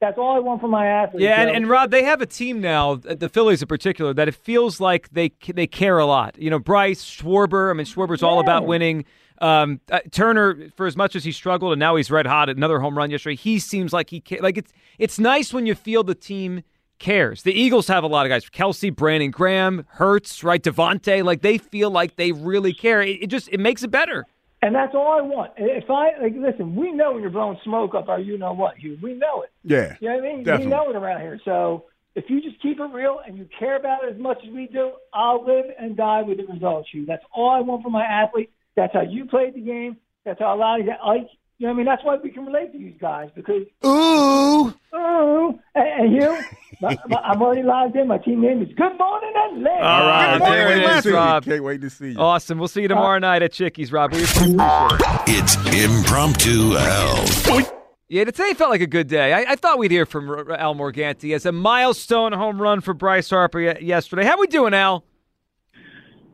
That's 0.00 0.16
all 0.16 0.34
I 0.34 0.38
want 0.38 0.62
from 0.62 0.70
my 0.70 0.86
athletes. 0.86 1.22
Yeah, 1.22 1.42
and, 1.42 1.50
and 1.50 1.68
Rob, 1.68 1.90
they 1.90 2.04
have 2.04 2.22
a 2.22 2.26
team 2.26 2.60
now, 2.60 2.94
the 2.94 3.28
Phillies 3.28 3.60
in 3.60 3.68
particular, 3.68 4.14
that 4.14 4.28
it 4.28 4.34
feels 4.34 4.80
like 4.80 5.10
they 5.10 5.30
they 5.46 5.66
care 5.66 5.98
a 5.98 6.06
lot. 6.06 6.38
You 6.38 6.48
know, 6.48 6.58
Bryce 6.58 7.04
Schwarber. 7.04 7.70
I 7.70 7.74
mean, 7.74 7.84
Schwarber's 7.84 8.22
all 8.22 8.40
about 8.40 8.66
winning. 8.66 9.04
Um, 9.42 9.80
uh, 9.90 10.00
Turner, 10.10 10.70
for 10.76 10.86
as 10.86 10.96
much 10.96 11.16
as 11.16 11.24
he 11.24 11.32
struggled, 11.32 11.72
and 11.72 11.80
now 11.80 11.96
he's 11.96 12.10
red 12.10 12.26
hot. 12.26 12.48
At 12.48 12.56
another 12.56 12.80
home 12.80 12.96
run 12.96 13.10
yesterday. 13.10 13.36
He 13.36 13.58
seems 13.58 13.92
like 13.92 14.10
he 14.10 14.20
ca- 14.20 14.40
like 14.40 14.56
it's 14.56 14.72
it's 14.98 15.18
nice 15.18 15.52
when 15.52 15.66
you 15.66 15.74
feel 15.74 16.02
the 16.02 16.14
team 16.14 16.62
cares. 16.98 17.42
The 17.42 17.52
Eagles 17.52 17.86
have 17.88 18.02
a 18.02 18.06
lot 18.06 18.24
of 18.24 18.30
guys: 18.30 18.48
Kelce, 18.48 18.94
Brandon 18.94 19.30
Graham, 19.30 19.86
Hurts, 19.90 20.42
right, 20.42 20.62
DeVonta. 20.62 21.22
Like 21.24 21.42
they 21.42 21.58
feel 21.58 21.90
like 21.90 22.16
they 22.16 22.32
really 22.32 22.72
care. 22.72 23.02
It, 23.02 23.24
it 23.24 23.26
just 23.26 23.50
it 23.50 23.60
makes 23.60 23.82
it 23.82 23.90
better. 23.90 24.26
And 24.62 24.74
that's 24.74 24.94
all 24.94 25.18
I 25.18 25.22
want. 25.22 25.52
If 25.56 25.88
I 25.88 26.20
like, 26.20 26.34
listen, 26.36 26.76
we 26.76 26.92
know 26.92 27.12
when 27.12 27.22
you're 27.22 27.30
blowing 27.30 27.58
smoke 27.64 27.94
up 27.94 28.08
our, 28.08 28.20
you 28.20 28.36
know 28.36 28.52
what, 28.52 28.76
Hugh. 28.76 28.98
We 29.02 29.14
know 29.14 29.42
it. 29.42 29.50
Yeah. 29.64 29.96
You 30.00 30.08
know 30.08 30.16
what 30.16 30.24
I 30.24 30.28
mean? 30.28 30.44
Definitely. 30.44 30.66
We 30.66 30.70
know 30.70 30.90
it 30.90 30.96
around 30.96 31.20
here. 31.22 31.40
So 31.44 31.86
if 32.14 32.28
you 32.28 32.42
just 32.42 32.60
keep 32.60 32.78
it 32.78 32.92
real 32.92 33.20
and 33.26 33.38
you 33.38 33.48
care 33.58 33.76
about 33.76 34.04
it 34.04 34.14
as 34.14 34.20
much 34.20 34.38
as 34.46 34.52
we 34.52 34.66
do, 34.66 34.92
I'll 35.14 35.44
live 35.46 35.66
and 35.78 35.96
die 35.96 36.22
with 36.22 36.38
the 36.38 36.44
results, 36.44 36.90
Hugh. 36.92 37.06
That's 37.06 37.24
all 37.32 37.50
I 37.50 37.60
want 37.60 37.82
from 37.82 37.92
my 37.92 38.04
athlete. 38.04 38.50
That's 38.76 38.92
how 38.92 39.02
you 39.02 39.24
played 39.24 39.54
the 39.54 39.60
game. 39.60 39.96
That's 40.24 40.38
how 40.38 40.54
a 40.54 40.58
lot 40.58 40.80
of 40.80 40.86
you, 40.86 40.92
like, 41.06 41.28
you 41.60 41.66
know 41.66 41.74
what 41.74 41.74
I 41.74 41.76
mean? 41.76 41.86
That's 41.86 42.04
why 42.04 42.16
we 42.16 42.30
can 42.30 42.46
relate 42.46 42.72
to 42.72 42.78
these 42.78 42.94
guys 42.98 43.28
because, 43.36 43.64
Ooh. 43.84 44.72
oh, 44.94 45.58
and, 45.74 45.86
and 45.86 46.12
Hugh, 46.14 46.38
my, 46.80 46.96
my, 47.06 47.18
I'm 47.18 47.42
already 47.42 47.62
logged 47.62 47.94
in. 47.96 48.08
My 48.08 48.16
team 48.16 48.40
name 48.40 48.62
is 48.62 48.68
Good 48.68 48.96
Morning 48.98 49.32
Atlanta. 49.36 49.84
All 49.84 50.06
right, 50.06 50.38
Good 50.38 50.46
there 50.46 50.68
morning, 50.68 50.84
it 50.84 50.86
Can't 50.86 50.88
wait 50.88 50.96
to 50.96 51.02
see 51.02 51.08
you. 51.10 51.14
Rob. 51.16 51.44
Can't 51.44 51.62
wait 51.64 51.80
to 51.82 51.90
see 51.90 52.10
you. 52.12 52.18
Awesome. 52.18 52.58
We'll 52.58 52.68
see 52.68 52.80
you 52.80 52.86
uh, 52.86 52.88
tomorrow 52.88 53.18
night 53.18 53.42
at 53.42 53.52
Chickies, 53.52 53.92
Rob. 53.92 54.12
We 54.14 54.24
appreciate 54.24 54.54
it. 54.54 55.00
It's 55.26 55.56
Impromptu 55.84 56.78
Al. 56.78 57.76
Yeah, 58.08 58.24
today 58.24 58.54
felt 58.54 58.70
like 58.70 58.80
a 58.80 58.86
good 58.86 59.06
day. 59.08 59.34
I, 59.34 59.52
I 59.52 59.56
thought 59.56 59.76
we'd 59.76 59.90
hear 59.90 60.06
from 60.06 60.30
R- 60.30 60.52
Al 60.52 60.74
Morganti 60.74 61.34
as 61.34 61.44
a 61.44 61.52
milestone 61.52 62.32
home 62.32 62.60
run 62.60 62.80
for 62.80 62.94
Bryce 62.94 63.28
Harper 63.28 63.60
ye- 63.60 63.86
yesterday. 63.86 64.24
How 64.24 64.40
we 64.40 64.46
doing, 64.46 64.72
Al? 64.72 65.04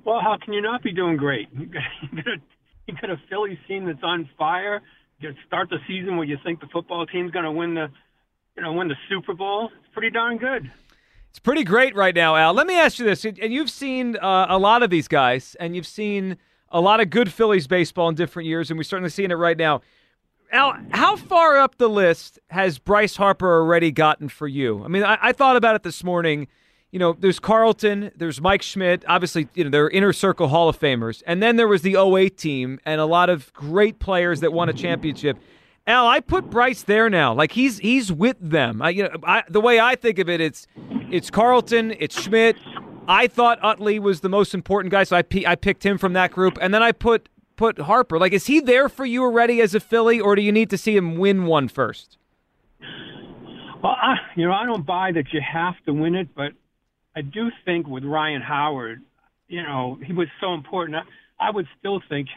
Well, 0.04 0.20
how 0.20 0.38
can 0.42 0.54
you 0.54 0.62
not 0.62 0.84
be 0.84 0.92
doing 0.92 1.16
great? 1.16 1.48
You 1.58 1.66
got, 1.66 1.82
got, 2.14 2.26
a, 2.28 2.38
Philly 2.86 2.98
got 3.00 3.10
a 3.10 3.20
Phillies 3.28 3.58
team 3.66 3.86
that's 3.86 4.04
on 4.04 4.30
fire. 4.38 4.80
You 5.18 5.34
start 5.46 5.70
the 5.70 5.78
season 5.86 6.16
where 6.16 6.26
you 6.26 6.36
think 6.44 6.60
the 6.60 6.66
football 6.66 7.06
team's 7.06 7.30
going 7.30 7.44
to 7.44 7.50
win 7.50 7.74
the, 7.74 7.88
you 8.56 8.62
know, 8.62 8.72
win 8.72 8.88
the 8.88 8.96
Super 9.08 9.32
Bowl. 9.32 9.70
It's 9.78 9.92
pretty 9.92 10.10
darn 10.10 10.36
good. 10.36 10.70
It's 11.30 11.38
pretty 11.38 11.64
great 11.64 11.94
right 11.94 12.14
now, 12.14 12.36
Al. 12.36 12.52
Let 12.52 12.66
me 12.66 12.78
ask 12.78 12.98
you 12.98 13.04
this, 13.04 13.24
and 13.24 13.52
you've 13.52 13.70
seen 13.70 14.16
uh, 14.16 14.46
a 14.48 14.58
lot 14.58 14.82
of 14.82 14.90
these 14.90 15.08
guys, 15.08 15.54
and 15.58 15.74
you've 15.74 15.86
seen 15.86 16.36
a 16.70 16.80
lot 16.80 17.00
of 17.00 17.10
good 17.10 17.32
Phillies 17.32 17.66
baseball 17.66 18.08
in 18.08 18.14
different 18.14 18.46
years, 18.46 18.70
and 18.70 18.78
we're 18.78 18.84
certainly 18.84 19.10
seeing 19.10 19.30
it 19.30 19.34
right 19.34 19.56
now. 19.56 19.80
Al, 20.52 20.76
how 20.90 21.16
far 21.16 21.58
up 21.58 21.76
the 21.76 21.88
list 21.88 22.38
has 22.50 22.78
Bryce 22.78 23.16
Harper 23.16 23.60
already 23.60 23.90
gotten 23.90 24.28
for 24.28 24.46
you? 24.46 24.84
I 24.84 24.88
mean, 24.88 25.02
I, 25.02 25.18
I 25.20 25.32
thought 25.32 25.56
about 25.56 25.76
it 25.76 25.82
this 25.82 26.04
morning. 26.04 26.46
You 26.92 26.98
know, 26.98 27.16
there's 27.18 27.38
Carlton, 27.38 28.10
there's 28.16 28.40
Mike 28.40 28.62
Schmidt. 28.62 29.04
Obviously, 29.08 29.48
you 29.54 29.64
know, 29.64 29.70
they're 29.70 29.90
inner 29.90 30.12
circle 30.12 30.48
Hall 30.48 30.68
of 30.68 30.78
Famers. 30.78 31.22
And 31.26 31.42
then 31.42 31.56
there 31.56 31.68
was 31.68 31.82
the 31.82 31.96
08 31.96 32.36
team 32.38 32.80
and 32.84 33.00
a 33.00 33.06
lot 33.06 33.28
of 33.28 33.52
great 33.52 33.98
players 33.98 34.40
that 34.40 34.52
won 34.52 34.68
a 34.68 34.72
championship. 34.72 35.36
Al, 35.86 36.08
I 36.08 36.20
put 36.20 36.50
Bryce 36.50 36.82
there 36.82 37.08
now. 37.08 37.32
Like 37.32 37.52
he's 37.52 37.78
he's 37.78 38.12
with 38.12 38.36
them. 38.40 38.82
I, 38.82 38.90
you 38.90 39.04
know, 39.04 39.10
I, 39.22 39.44
the 39.48 39.60
way 39.60 39.78
I 39.78 39.94
think 39.94 40.18
of 40.18 40.28
it, 40.28 40.40
it's 40.40 40.66
it's 41.10 41.30
Carlton, 41.30 41.94
it's 41.98 42.20
Schmidt. 42.20 42.56
I 43.06 43.28
thought 43.28 43.60
Utley 43.62 44.00
was 44.00 44.20
the 44.20 44.28
most 44.28 44.52
important 44.52 44.90
guy, 44.90 45.04
so 45.04 45.16
I 45.16 45.24
I 45.46 45.54
picked 45.54 45.86
him 45.86 45.96
from 45.96 46.12
that 46.14 46.32
group, 46.32 46.58
and 46.60 46.74
then 46.74 46.82
I 46.82 46.90
put 46.90 47.28
put 47.56 47.78
Harper. 47.78 48.18
Like, 48.18 48.32
is 48.32 48.46
he 48.46 48.60
there 48.60 48.88
for 48.88 49.06
you 49.06 49.22
already 49.22 49.60
as 49.60 49.74
a 49.74 49.80
Philly, 49.80 50.20
or 50.20 50.34
do 50.34 50.42
you 50.42 50.52
need 50.52 50.70
to 50.70 50.78
see 50.78 50.96
him 50.96 51.16
win 51.16 51.46
one 51.46 51.68
first? 51.68 52.18
Well, 53.82 53.92
I, 53.92 54.16
you 54.34 54.46
know, 54.46 54.52
I 54.52 54.66
don't 54.66 54.84
buy 54.84 55.12
that 55.12 55.32
you 55.32 55.40
have 55.40 55.74
to 55.86 55.92
win 55.92 56.14
it, 56.14 56.34
but 56.34 56.52
I 57.16 57.22
do 57.22 57.50
think 57.64 57.88
with 57.88 58.04
Ryan 58.04 58.42
Howard, 58.42 59.00
you 59.48 59.62
know, 59.62 59.98
he 60.04 60.12
was 60.12 60.28
so 60.40 60.52
important. 60.52 60.98
I, 60.98 61.48
I 61.48 61.50
would 61.50 61.66
still 61.78 62.00
think, 62.08 62.28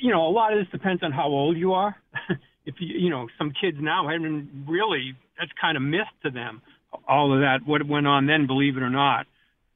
you 0.00 0.12
know, 0.12 0.26
a 0.26 0.30
lot 0.30 0.52
of 0.52 0.60
this 0.60 0.68
depends 0.70 1.02
on 1.02 1.10
how 1.10 1.26
old 1.26 1.56
you 1.56 1.72
are. 1.72 1.96
if 2.64 2.76
you, 2.78 2.96
you 2.96 3.10
know, 3.10 3.26
some 3.36 3.52
kids 3.60 3.76
now 3.80 4.08
haven't 4.08 4.66
really, 4.68 5.14
that's 5.38 5.50
kind 5.60 5.76
of 5.76 5.82
missed 5.82 6.14
to 6.22 6.30
them, 6.30 6.62
all 7.08 7.34
of 7.34 7.40
that, 7.40 7.66
what 7.66 7.84
went 7.86 8.06
on 8.06 8.26
then, 8.26 8.46
believe 8.46 8.76
it 8.76 8.82
or 8.82 8.90
not. 8.90 9.26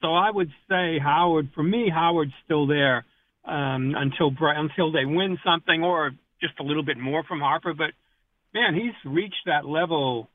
So 0.00 0.14
I 0.14 0.30
would 0.30 0.50
say 0.68 0.98
Howard, 1.02 1.50
for 1.54 1.62
me, 1.64 1.90
Howard's 1.92 2.32
still 2.44 2.68
there 2.68 3.04
um, 3.44 3.94
until 3.96 4.30
until 4.40 4.92
they 4.92 5.04
win 5.04 5.38
something 5.44 5.82
or 5.82 6.12
just 6.40 6.54
a 6.60 6.62
little 6.62 6.84
bit 6.84 6.98
more 6.98 7.24
from 7.24 7.40
Harper. 7.40 7.74
But 7.74 7.90
man, 8.54 8.74
he's 8.74 8.94
reached 9.04 9.46
that 9.46 9.66
level 9.66 10.28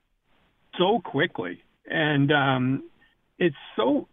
so 0.78 1.00
quickly, 1.00 1.60
and 1.86 2.30
um, 2.32 2.84
it's 3.44 3.56
so 3.76 4.08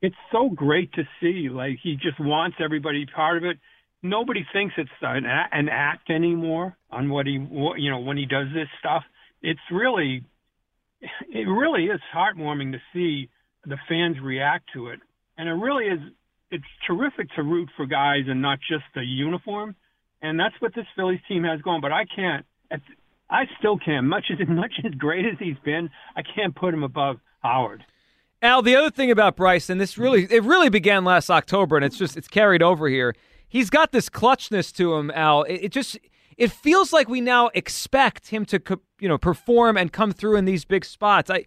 it's 0.00 0.16
so 0.30 0.48
great 0.48 0.92
to 0.92 1.02
see. 1.20 1.48
Like 1.48 1.78
he 1.82 1.94
just 1.94 2.20
wants 2.20 2.58
everybody 2.62 3.04
part 3.06 3.36
of 3.36 3.44
it. 3.44 3.58
Nobody 4.02 4.46
thinks 4.52 4.74
it's 4.78 4.90
an, 5.02 5.24
an 5.26 5.68
act 5.68 6.08
anymore 6.08 6.76
on 6.90 7.10
what 7.10 7.26
he 7.26 7.32
you 7.32 7.90
know 7.90 7.98
when 7.98 8.16
he 8.16 8.26
does 8.26 8.46
this 8.54 8.68
stuff. 8.78 9.02
It's 9.42 9.60
really 9.72 10.24
it 11.00 11.48
really 11.48 11.86
is 11.86 12.00
heartwarming 12.14 12.72
to 12.72 12.78
see 12.92 13.30
the 13.64 13.76
fans 13.88 14.16
react 14.22 14.70
to 14.74 14.88
it, 14.88 15.00
and 15.36 15.48
it 15.48 15.52
really 15.52 15.86
is. 15.86 16.00
It's 16.50 16.64
terrific 16.86 17.28
to 17.36 17.42
root 17.42 17.68
for 17.76 17.84
guys 17.84 18.24
and 18.26 18.40
not 18.40 18.58
just 18.70 18.84
the 18.94 19.02
uniform, 19.02 19.74
and 20.22 20.40
that's 20.40 20.54
what 20.60 20.74
this 20.74 20.86
Phillies 20.96 21.20
team 21.28 21.44
has 21.44 21.60
going. 21.60 21.80
But 21.80 21.92
I 21.92 22.04
can't. 22.14 22.46
I 23.30 23.44
still 23.58 23.78
can't. 23.78 24.06
Much 24.06 24.26
as 24.30 24.48
much 24.48 24.72
as 24.84 24.92
great 24.92 25.26
as 25.26 25.38
he's 25.40 25.58
been, 25.64 25.90
I 26.16 26.22
can't 26.22 26.54
put 26.54 26.72
him 26.72 26.84
above 26.84 27.16
Howard. 27.42 27.84
Al, 28.40 28.62
the 28.62 28.76
other 28.76 28.90
thing 28.90 29.10
about 29.10 29.36
Bryce, 29.36 29.68
and 29.68 29.80
this 29.80 29.98
really 29.98 30.26
it 30.30 30.44
really 30.44 30.68
began 30.68 31.04
last 31.04 31.28
October, 31.28 31.76
and 31.76 31.84
it's 31.84 31.98
just 31.98 32.16
it's 32.16 32.28
carried 32.28 32.62
over 32.62 32.88
here. 32.88 33.14
He's 33.48 33.70
got 33.70 33.92
this 33.92 34.08
clutchness 34.08 34.72
to 34.76 34.94
him, 34.94 35.10
Al. 35.10 35.42
It, 35.42 35.64
it 35.64 35.72
just 35.72 35.98
it 36.36 36.52
feels 36.52 36.92
like 36.92 37.08
we 37.08 37.20
now 37.20 37.48
expect 37.54 38.28
him 38.28 38.44
to 38.46 38.60
you 39.00 39.08
know 39.08 39.18
perform 39.18 39.76
and 39.76 39.92
come 39.92 40.12
through 40.12 40.36
in 40.36 40.44
these 40.44 40.64
big 40.64 40.84
spots. 40.84 41.30
I 41.30 41.46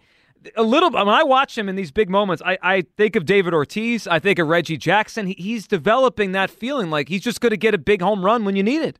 a 0.55 0.63
little 0.63 0.91
when 0.91 1.07
I 1.07 1.23
watch 1.23 1.57
him 1.57 1.69
in 1.69 1.75
these 1.75 1.91
big 1.91 2.09
moments, 2.09 2.41
I, 2.45 2.57
I 2.61 2.81
think 2.97 3.15
of 3.15 3.25
David 3.25 3.53
Ortiz. 3.53 4.07
I 4.07 4.19
think 4.19 4.39
of 4.39 4.47
Reggie 4.47 4.77
Jackson. 4.77 5.27
He, 5.27 5.33
he's 5.37 5.67
developing 5.67 6.33
that 6.33 6.49
feeling 6.49 6.89
like 6.89 7.09
he's 7.09 7.21
just 7.21 7.39
going 7.39 7.51
to 7.51 7.57
get 7.57 7.73
a 7.73 7.77
big 7.77 8.01
home 8.01 8.25
run 8.25 8.43
when 8.43 8.55
you 8.55 8.63
need 8.63 8.81
it. 8.81 8.99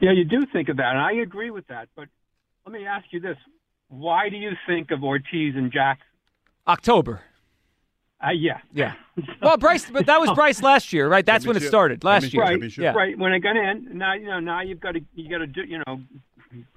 Yeah, 0.00 0.12
you 0.12 0.24
do 0.24 0.44
think 0.52 0.68
of 0.68 0.78
that, 0.78 0.90
and 0.90 0.98
I 0.98 1.12
agree 1.22 1.50
with 1.50 1.66
that. 1.68 1.88
But 1.94 2.08
let 2.66 2.72
me 2.72 2.86
ask 2.86 3.06
you 3.10 3.20
this: 3.20 3.36
Why 3.88 4.28
do 4.28 4.36
you 4.36 4.52
think 4.66 4.90
of 4.90 5.04
Ortiz 5.04 5.54
and 5.56 5.70
Jackson? 5.72 6.06
October. 6.66 7.20
Uh, 8.24 8.30
yeah, 8.30 8.58
Yeah. 8.72 8.94
Well, 9.42 9.58
Bryce, 9.58 9.88
but 9.90 10.06
that 10.06 10.18
was 10.20 10.30
Bryce 10.34 10.62
last 10.62 10.92
year, 10.92 11.08
right? 11.08 11.24
That's 11.24 11.46
when 11.46 11.56
it 11.56 11.62
started 11.62 12.02
last 12.04 12.32
year. 12.32 12.42
Right, 12.42 12.78
Yeah. 12.78 12.92
right. 12.92 13.16
When 13.18 13.32
I 13.32 13.38
got 13.38 13.56
in, 13.56 13.98
now 13.98 14.14
you 14.14 14.26
know, 14.26 14.40
now 14.40 14.62
you've 14.62 14.80
got 14.80 14.92
to 14.92 15.00
you 15.14 15.28
got 15.30 15.38
to 15.38 15.46
do, 15.46 15.62
you 15.62 15.80
know, 15.86 16.00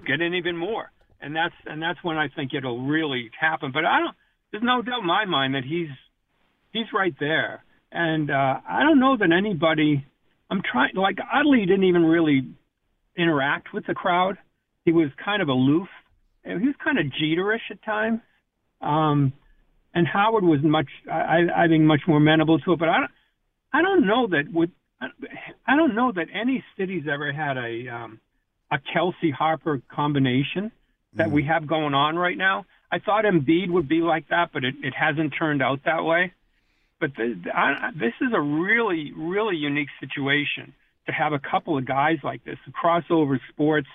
get 0.05 0.19
in 0.21 0.33
even 0.33 0.57
more, 0.57 0.91
and 1.21 1.35
that's 1.35 1.55
and 1.65 1.81
that's 1.81 1.99
when 2.03 2.17
I 2.17 2.27
think 2.27 2.53
it'll 2.53 2.81
really 2.85 3.31
happen. 3.39 3.71
But 3.71 3.85
I 3.85 3.99
don't. 3.99 4.15
There's 4.51 4.63
no 4.63 4.81
doubt 4.81 5.01
in 5.01 5.07
my 5.07 5.25
mind 5.25 5.55
that 5.55 5.63
he's 5.63 5.89
he's 6.73 6.87
right 6.93 7.15
there, 7.19 7.63
and 7.91 8.29
uh, 8.29 8.59
I 8.67 8.83
don't 8.83 8.99
know 8.99 9.15
that 9.17 9.31
anybody. 9.31 10.05
I'm 10.51 10.61
trying. 10.69 10.95
Like 10.95 11.17
Utley 11.33 11.61
didn't 11.65 11.85
even 11.85 12.03
really 12.05 12.45
interact 13.17 13.73
with 13.73 13.85
the 13.87 13.93
crowd. 13.93 14.37
He 14.85 14.91
was 14.91 15.09
kind 15.23 15.41
of 15.41 15.47
aloof. 15.49 15.87
And 16.43 16.61
He 16.61 16.67
was 16.67 16.75
kind 16.83 16.97
of 16.99 17.05
Jeterish 17.07 17.71
at 17.71 17.83
times. 17.83 18.19
Um, 18.81 19.33
and 19.97 20.05
Howard 20.05 20.43
was 20.43 20.61
much, 20.61 20.89
I, 21.11 21.47
I 21.63 21.67
think, 21.67 21.83
much 21.83 22.01
more 22.07 22.17
amenable 22.17 22.59
to 22.59 22.73
it. 22.73 22.79
But 22.79 22.89
I 22.89 22.99
don't, 22.99 23.11
I 23.73 23.81
don't 23.81 24.05
know 24.05 24.27
that 24.27 24.53
with, 24.53 24.69
I 25.01 25.75
don't 25.75 25.95
know 25.95 26.11
that 26.11 26.27
any 26.31 26.63
city's 26.77 27.05
ever 27.11 27.33
had 27.33 27.57
a, 27.57 27.87
um, 27.89 28.19
a 28.71 28.77
Kelce 28.77 29.33
Harper 29.33 29.81
combination 29.89 30.71
that 31.13 31.31
we 31.31 31.45
have 31.45 31.65
going 31.65 31.95
on 31.95 32.15
right 32.15 32.37
now. 32.37 32.67
I 32.91 32.99
thought 32.99 33.25
Embiid 33.25 33.71
would 33.71 33.89
be 33.89 34.01
like 34.01 34.29
that, 34.29 34.51
but 34.53 34.63
it, 34.63 34.75
it 34.83 34.93
hasn't 34.93 35.33
turned 35.37 35.63
out 35.63 35.79
that 35.85 36.03
way. 36.03 36.31
But 36.99 37.11
this, 37.17 37.35
I, 37.51 37.89
this 37.95 38.13
is 38.21 38.33
a 38.35 38.41
really, 38.41 39.13
really 39.15 39.55
unique 39.55 39.89
situation 39.99 40.75
to 41.07 41.11
have 41.11 41.33
a 41.33 41.39
couple 41.39 41.75
of 41.75 41.87
guys 41.87 42.17
like 42.23 42.43
this, 42.45 42.59
crossover 42.83 43.39
sports, 43.49 43.87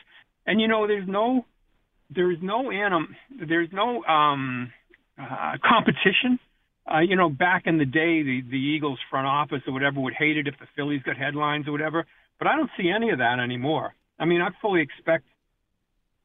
and 0.46 0.60
you 0.60 0.66
know, 0.66 0.88
there's 0.88 1.06
no, 1.06 1.44
there's 2.10 2.38
no 2.42 2.72
anim, 2.72 3.14
there's 3.30 3.68
no 3.72 4.02
um, 4.02 4.72
uh, 5.18 5.56
competition. 5.64 6.38
Uh, 6.90 6.98
you 6.98 7.16
know, 7.16 7.28
back 7.28 7.62
in 7.66 7.78
the 7.78 7.84
day, 7.84 8.22
the 8.22 8.42
the 8.50 8.56
Eagles 8.56 8.98
front 9.10 9.26
office 9.26 9.62
or 9.66 9.72
whatever 9.72 10.00
would 10.00 10.14
hate 10.14 10.36
it 10.36 10.48
if 10.48 10.54
the 10.58 10.66
Phillies 10.74 11.02
got 11.02 11.16
headlines 11.16 11.68
or 11.68 11.72
whatever. 11.72 12.06
But 12.38 12.48
I 12.48 12.56
don't 12.56 12.70
see 12.76 12.90
any 12.90 13.10
of 13.10 13.18
that 13.18 13.38
anymore. 13.38 13.94
I 14.18 14.24
mean, 14.24 14.40
I 14.40 14.48
fully 14.60 14.82
expect, 14.82 15.24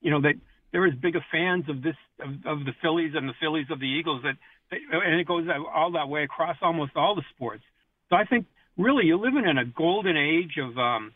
you 0.02 0.10
know, 0.10 0.21
that 0.21 0.34
they're 0.71 0.88
as 0.88 0.95
big 0.95 1.15
fans 1.32 1.65
of 1.69 1.84
this 1.84 1.95
of, 2.19 2.30
of 2.45 2.65
the 2.65 2.73
Phillies 2.82 3.12
and 3.15 3.30
the 3.30 3.34
Phillies 3.39 3.67
of 3.69 3.80
the 3.80 3.86
Eagles 3.86 4.23
that, 4.23 4.34
that 4.71 4.80
and 4.91 5.19
it 5.19 5.28
goes 5.28 5.47
all 5.73 5.91
that 5.91 6.10
way 6.10 6.23
across 6.23 6.58
almost 6.62 6.93
all 6.95 7.15
the 7.15 7.23
sports. 7.36 7.63
So 8.10 8.15
I 8.15 8.26
think 8.26 8.47
really 8.78 9.06
you're 9.06 9.17
living 9.17 9.45
in 9.47 9.58
a 9.58 9.65
golden 9.65 10.17
age 10.17 10.58
of 10.58 10.78
um, 10.78 11.13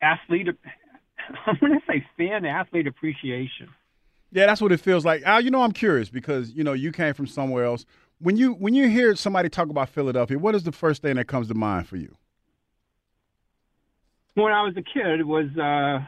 athlete. 0.00 0.48
I'm 1.46 1.58
going 1.60 1.72
to 1.72 1.80
say 1.86 2.04
fan 2.16 2.44
athlete 2.44 2.86
appreciation. 2.86 3.68
Yeah, 4.32 4.46
that's 4.46 4.62
what 4.62 4.72
it 4.72 4.80
feels 4.80 5.04
like. 5.04 5.22
Al, 5.24 5.42
you 5.42 5.50
know, 5.50 5.62
I'm 5.62 5.72
curious 5.72 6.08
because 6.08 6.52
you 6.52 6.64
know 6.64 6.72
you 6.72 6.90
came 6.90 7.12
from 7.12 7.26
somewhere 7.26 7.64
else. 7.64 7.84
When 8.18 8.36
you 8.36 8.54
when 8.54 8.74
you 8.74 8.88
hear 8.88 9.14
somebody 9.14 9.48
talk 9.50 9.68
about 9.68 9.90
Philadelphia, 9.90 10.38
what 10.38 10.54
is 10.54 10.64
the 10.64 10.72
first 10.72 11.02
thing 11.02 11.16
that 11.16 11.26
comes 11.26 11.48
to 11.48 11.54
mind 11.54 11.86
for 11.86 11.96
you? 11.96 12.16
When 14.34 14.52
I 14.52 14.62
was 14.62 14.74
a 14.76 14.82
kid, 14.82 15.20
it 15.20 15.26
was 15.26 15.46
uh, 15.58 16.02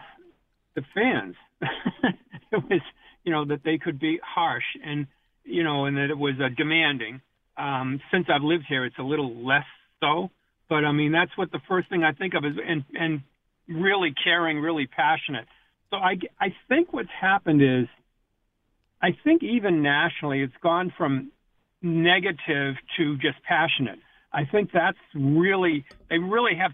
the 0.75 0.83
fans. 0.95 1.35
it 1.61 2.63
was 2.71 2.81
you 3.25 3.33
know 3.33 3.45
that 3.45 3.61
they 3.63 3.77
could 3.77 4.01
be 4.01 4.19
harsh 4.25 4.65
and 4.83 5.07
you 5.45 5.63
know 5.63 5.85
and 5.85 5.99
that 5.99 6.11
it 6.11 6.19
was 6.19 6.35
uh, 6.43 6.49
demanding. 6.57 7.21
Um, 7.59 8.01
since 8.11 8.27
I've 8.35 8.43
lived 8.43 8.65
here, 8.69 8.85
it's 8.87 8.99
a 8.99 9.03
little 9.03 9.47
less 9.47 9.67
so. 10.01 10.31
But 10.71 10.87
I 10.87 10.93
mean, 10.93 11.13
that's 11.13 11.37
what 11.37 11.53
the 11.53 11.61
first 11.69 11.91
thing 11.91 12.05
I 12.05 12.13
think 12.13 12.33
of 12.33 12.47
is 12.47 12.55
and 12.67 12.85
and 12.99 13.21
really 13.69 14.15
caring, 14.25 14.61
really 14.61 14.87
passionate. 14.87 15.47
So 15.91 15.97
I 15.97 16.17
I 16.41 16.55
think 16.71 16.95
what's 16.95 17.11
happened 17.21 17.61
is 17.61 17.87
I 19.05 19.11
think 19.23 19.43
even 19.43 19.83
nationally, 19.83 20.40
it's 20.40 20.57
gone 20.62 20.90
from 20.97 21.31
negative 21.83 22.77
to 22.97 23.19
just 23.19 23.43
passionate. 23.47 23.99
I 24.33 24.47
think 24.51 24.71
that's 24.73 24.97
really 25.14 25.85
they 26.09 26.17
really 26.17 26.57
have 26.57 26.73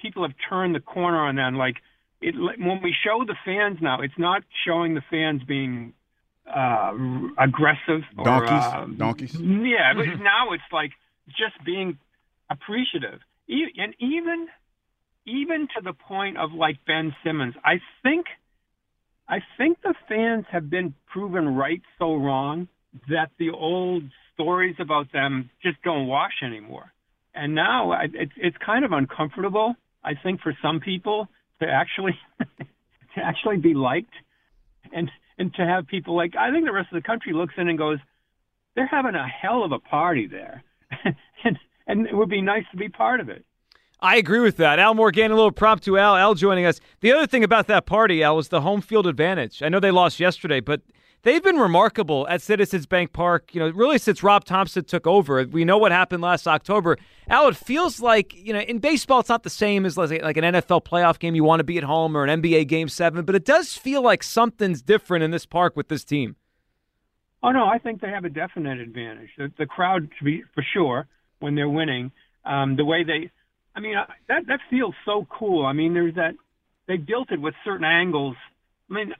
people 0.00 0.22
have 0.22 0.36
turned 0.48 0.76
the 0.76 0.80
corner 0.80 1.18
on 1.18 1.34
that. 1.36 1.54
Like 1.54 1.74
it, 2.20 2.36
when 2.36 2.80
we 2.84 2.94
show 3.04 3.24
the 3.26 3.34
fans 3.44 3.78
now, 3.80 4.00
it's 4.00 4.16
not 4.16 4.44
showing 4.64 4.94
the 4.94 5.02
fans 5.10 5.42
being 5.42 5.92
uh, 6.46 6.92
aggressive 7.36 8.02
or 8.16 8.24
donkeys. 8.26 8.64
Uh, 8.64 8.86
donkeys. 8.96 9.34
Yeah, 9.34 9.92
but 9.96 10.06
now 10.22 10.52
it's 10.52 10.70
like 10.70 10.92
just 11.30 11.64
being 11.66 11.98
appreciative, 12.48 13.18
and 13.48 13.92
even 13.98 14.46
even 15.26 15.66
to 15.74 15.82
the 15.82 15.94
point 15.94 16.38
of 16.38 16.52
like 16.52 16.76
Ben 16.86 17.12
Simmons. 17.24 17.54
I 17.64 17.80
think 18.04 18.26
I 19.28 19.38
think 19.56 19.78
the 19.82 19.94
fans 20.08 20.44
have 20.50 20.68
been 20.68 20.94
proven 21.12 21.54
right 21.54 21.80
so 21.98 22.16
wrong 22.16 22.68
that 23.08 23.30
the 23.38 23.50
old 23.50 24.04
stories 24.34 24.76
about 24.78 25.12
them 25.12 25.50
just 25.62 25.80
don't 25.82 26.06
wash 26.06 26.42
anymore. 26.44 26.92
And 27.34 27.54
now 27.54 27.92
it's 28.02 28.32
it's 28.36 28.56
kind 28.64 28.84
of 28.84 28.92
uncomfortable, 28.92 29.74
I 30.04 30.12
think, 30.22 30.40
for 30.42 30.54
some 30.60 30.80
people 30.80 31.28
to 31.60 31.66
actually 31.68 32.18
to 32.58 33.20
actually 33.22 33.56
be 33.56 33.72
liked, 33.72 34.12
and 34.92 35.10
and 35.38 35.54
to 35.54 35.64
have 35.64 35.86
people 35.86 36.14
like 36.14 36.34
I 36.36 36.50
think 36.50 36.66
the 36.66 36.72
rest 36.72 36.88
of 36.92 37.02
the 37.02 37.06
country 37.06 37.32
looks 37.32 37.54
in 37.56 37.68
and 37.68 37.78
goes, 37.78 37.98
they're 38.74 38.86
having 38.86 39.14
a 39.14 39.26
hell 39.26 39.64
of 39.64 39.72
a 39.72 39.78
party 39.78 40.26
there, 40.26 40.62
and 41.44 41.58
and 41.86 42.06
it 42.06 42.14
would 42.14 42.28
be 42.28 42.42
nice 42.42 42.64
to 42.72 42.76
be 42.76 42.90
part 42.90 43.20
of 43.20 43.30
it. 43.30 43.46
I 44.02 44.16
agree 44.16 44.40
with 44.40 44.56
that. 44.56 44.80
Al 44.80 44.96
Morganti 44.96 45.28
little 45.28 45.52
prompt 45.52 45.84
to 45.84 45.96
Al. 45.96 46.16
Al 46.16 46.34
joining 46.34 46.66
us. 46.66 46.80
The 47.00 47.12
other 47.12 47.26
thing 47.28 47.44
about 47.44 47.68
that 47.68 47.86
party, 47.86 48.24
Al, 48.24 48.34
was 48.34 48.48
the 48.48 48.60
home 48.60 48.80
field 48.80 49.06
advantage. 49.06 49.62
I 49.62 49.68
know 49.68 49.78
they 49.78 49.92
lost 49.92 50.18
yesterday, 50.18 50.58
but 50.58 50.82
they've 51.22 51.42
been 51.42 51.56
remarkable 51.56 52.26
at 52.28 52.42
Citizens 52.42 52.84
Bank 52.84 53.12
Park, 53.12 53.54
you 53.54 53.60
know, 53.60 53.70
really 53.70 53.98
since 53.98 54.24
Rob 54.24 54.44
Thomson 54.44 54.82
took 54.84 55.06
over. 55.06 55.46
We 55.46 55.64
know 55.64 55.78
what 55.78 55.92
happened 55.92 56.20
last 56.20 56.48
October. 56.48 56.98
Al, 57.28 57.46
it 57.46 57.56
feels 57.56 58.00
like, 58.00 58.34
you 58.34 58.52
know, 58.52 58.58
in 58.58 58.80
baseball, 58.80 59.20
it's 59.20 59.28
not 59.28 59.44
the 59.44 59.50
same 59.50 59.86
as 59.86 59.96
like 59.96 60.10
an 60.10 60.44
NFL 60.44 60.84
playoff 60.84 61.20
game. 61.20 61.36
You 61.36 61.44
want 61.44 61.60
to 61.60 61.64
be 61.64 61.78
at 61.78 61.84
home 61.84 62.16
or 62.16 62.24
an 62.24 62.42
NBA 62.42 62.66
game 62.66 62.88
seven, 62.88 63.24
but 63.24 63.36
it 63.36 63.44
does 63.44 63.76
feel 63.76 64.02
like 64.02 64.24
something's 64.24 64.82
different 64.82 65.22
in 65.22 65.30
this 65.30 65.46
park 65.46 65.76
with 65.76 65.86
this 65.86 66.02
team. 66.02 66.34
Oh, 67.44 67.52
no, 67.52 67.66
I 67.66 67.78
think 67.78 68.00
they 68.00 68.10
have 68.10 68.24
a 68.24 68.30
definite 68.30 68.80
advantage. 68.80 69.30
The, 69.38 69.52
the 69.58 69.66
crowd, 69.66 70.08
to 70.18 70.24
be, 70.24 70.42
for 70.54 70.64
sure, 70.74 71.06
when 71.38 71.54
they're 71.54 71.68
winning, 71.68 72.10
um, 72.44 72.74
the 72.74 72.84
way 72.84 73.04
they 73.04 73.30
I 73.74 73.80
mean, 73.80 73.94
that 74.28 74.46
that 74.46 74.60
feels 74.70 74.94
so 75.04 75.26
cool. 75.30 75.64
I 75.64 75.72
mean, 75.72 75.94
there's 75.94 76.14
that 76.14 76.34
they 76.88 76.96
built 76.96 77.30
it 77.30 77.40
with 77.40 77.54
certain 77.64 77.84
angles. 77.84 78.36
I 78.90 78.94
mean, 78.94 79.12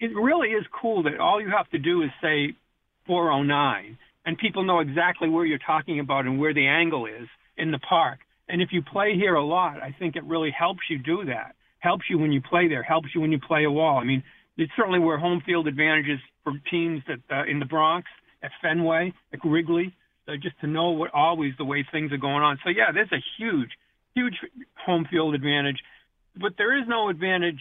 it 0.00 0.10
really 0.14 0.50
is 0.50 0.64
cool 0.80 1.04
that 1.04 1.18
all 1.18 1.40
you 1.40 1.50
have 1.50 1.68
to 1.70 1.78
do 1.78 2.02
is 2.02 2.10
say 2.20 2.54
409, 3.06 3.96
and 4.26 4.38
people 4.38 4.64
know 4.64 4.80
exactly 4.80 5.28
where 5.28 5.44
you're 5.44 5.58
talking 5.58 6.00
about 6.00 6.26
and 6.26 6.38
where 6.38 6.52
the 6.52 6.66
angle 6.66 7.06
is 7.06 7.28
in 7.56 7.70
the 7.70 7.78
park. 7.78 8.18
And 8.48 8.60
if 8.60 8.68
you 8.72 8.82
play 8.82 9.14
here 9.14 9.34
a 9.34 9.44
lot, 9.44 9.82
I 9.82 9.94
think 9.98 10.16
it 10.16 10.24
really 10.24 10.50
helps 10.56 10.82
you 10.90 10.98
do 10.98 11.24
that. 11.26 11.54
Helps 11.78 12.04
you 12.10 12.18
when 12.18 12.32
you 12.32 12.40
play 12.42 12.68
there. 12.68 12.82
Helps 12.82 13.08
you 13.14 13.20
when 13.20 13.32
you 13.32 13.40
play 13.40 13.64
a 13.64 13.70
wall. 13.70 13.98
I 13.98 14.04
mean, 14.04 14.22
it's 14.56 14.72
certainly 14.76 14.98
where 14.98 15.18
home 15.18 15.42
field 15.44 15.66
advantages 15.68 16.18
for 16.44 16.52
teams 16.70 17.02
that 17.08 17.18
uh, 17.34 17.44
in 17.50 17.58
the 17.58 17.66
Bronx, 17.66 18.06
at 18.42 18.50
Fenway, 18.62 19.12
at 19.32 19.40
Wrigley, 19.44 19.94
uh, 20.28 20.32
just 20.40 20.58
to 20.60 20.66
know 20.66 20.90
what 20.90 21.12
always 21.14 21.52
the 21.58 21.64
way 21.64 21.86
things 21.90 22.12
are 22.12 22.18
going 22.18 22.42
on. 22.42 22.58
So 22.64 22.70
yeah, 22.70 22.92
there's 22.92 23.12
a 23.12 23.22
huge 23.38 23.70
huge 24.16 24.34
home 24.74 25.06
field 25.10 25.34
advantage, 25.34 25.78
but 26.34 26.54
there 26.58 26.76
is 26.76 26.88
no 26.88 27.08
advantage. 27.08 27.60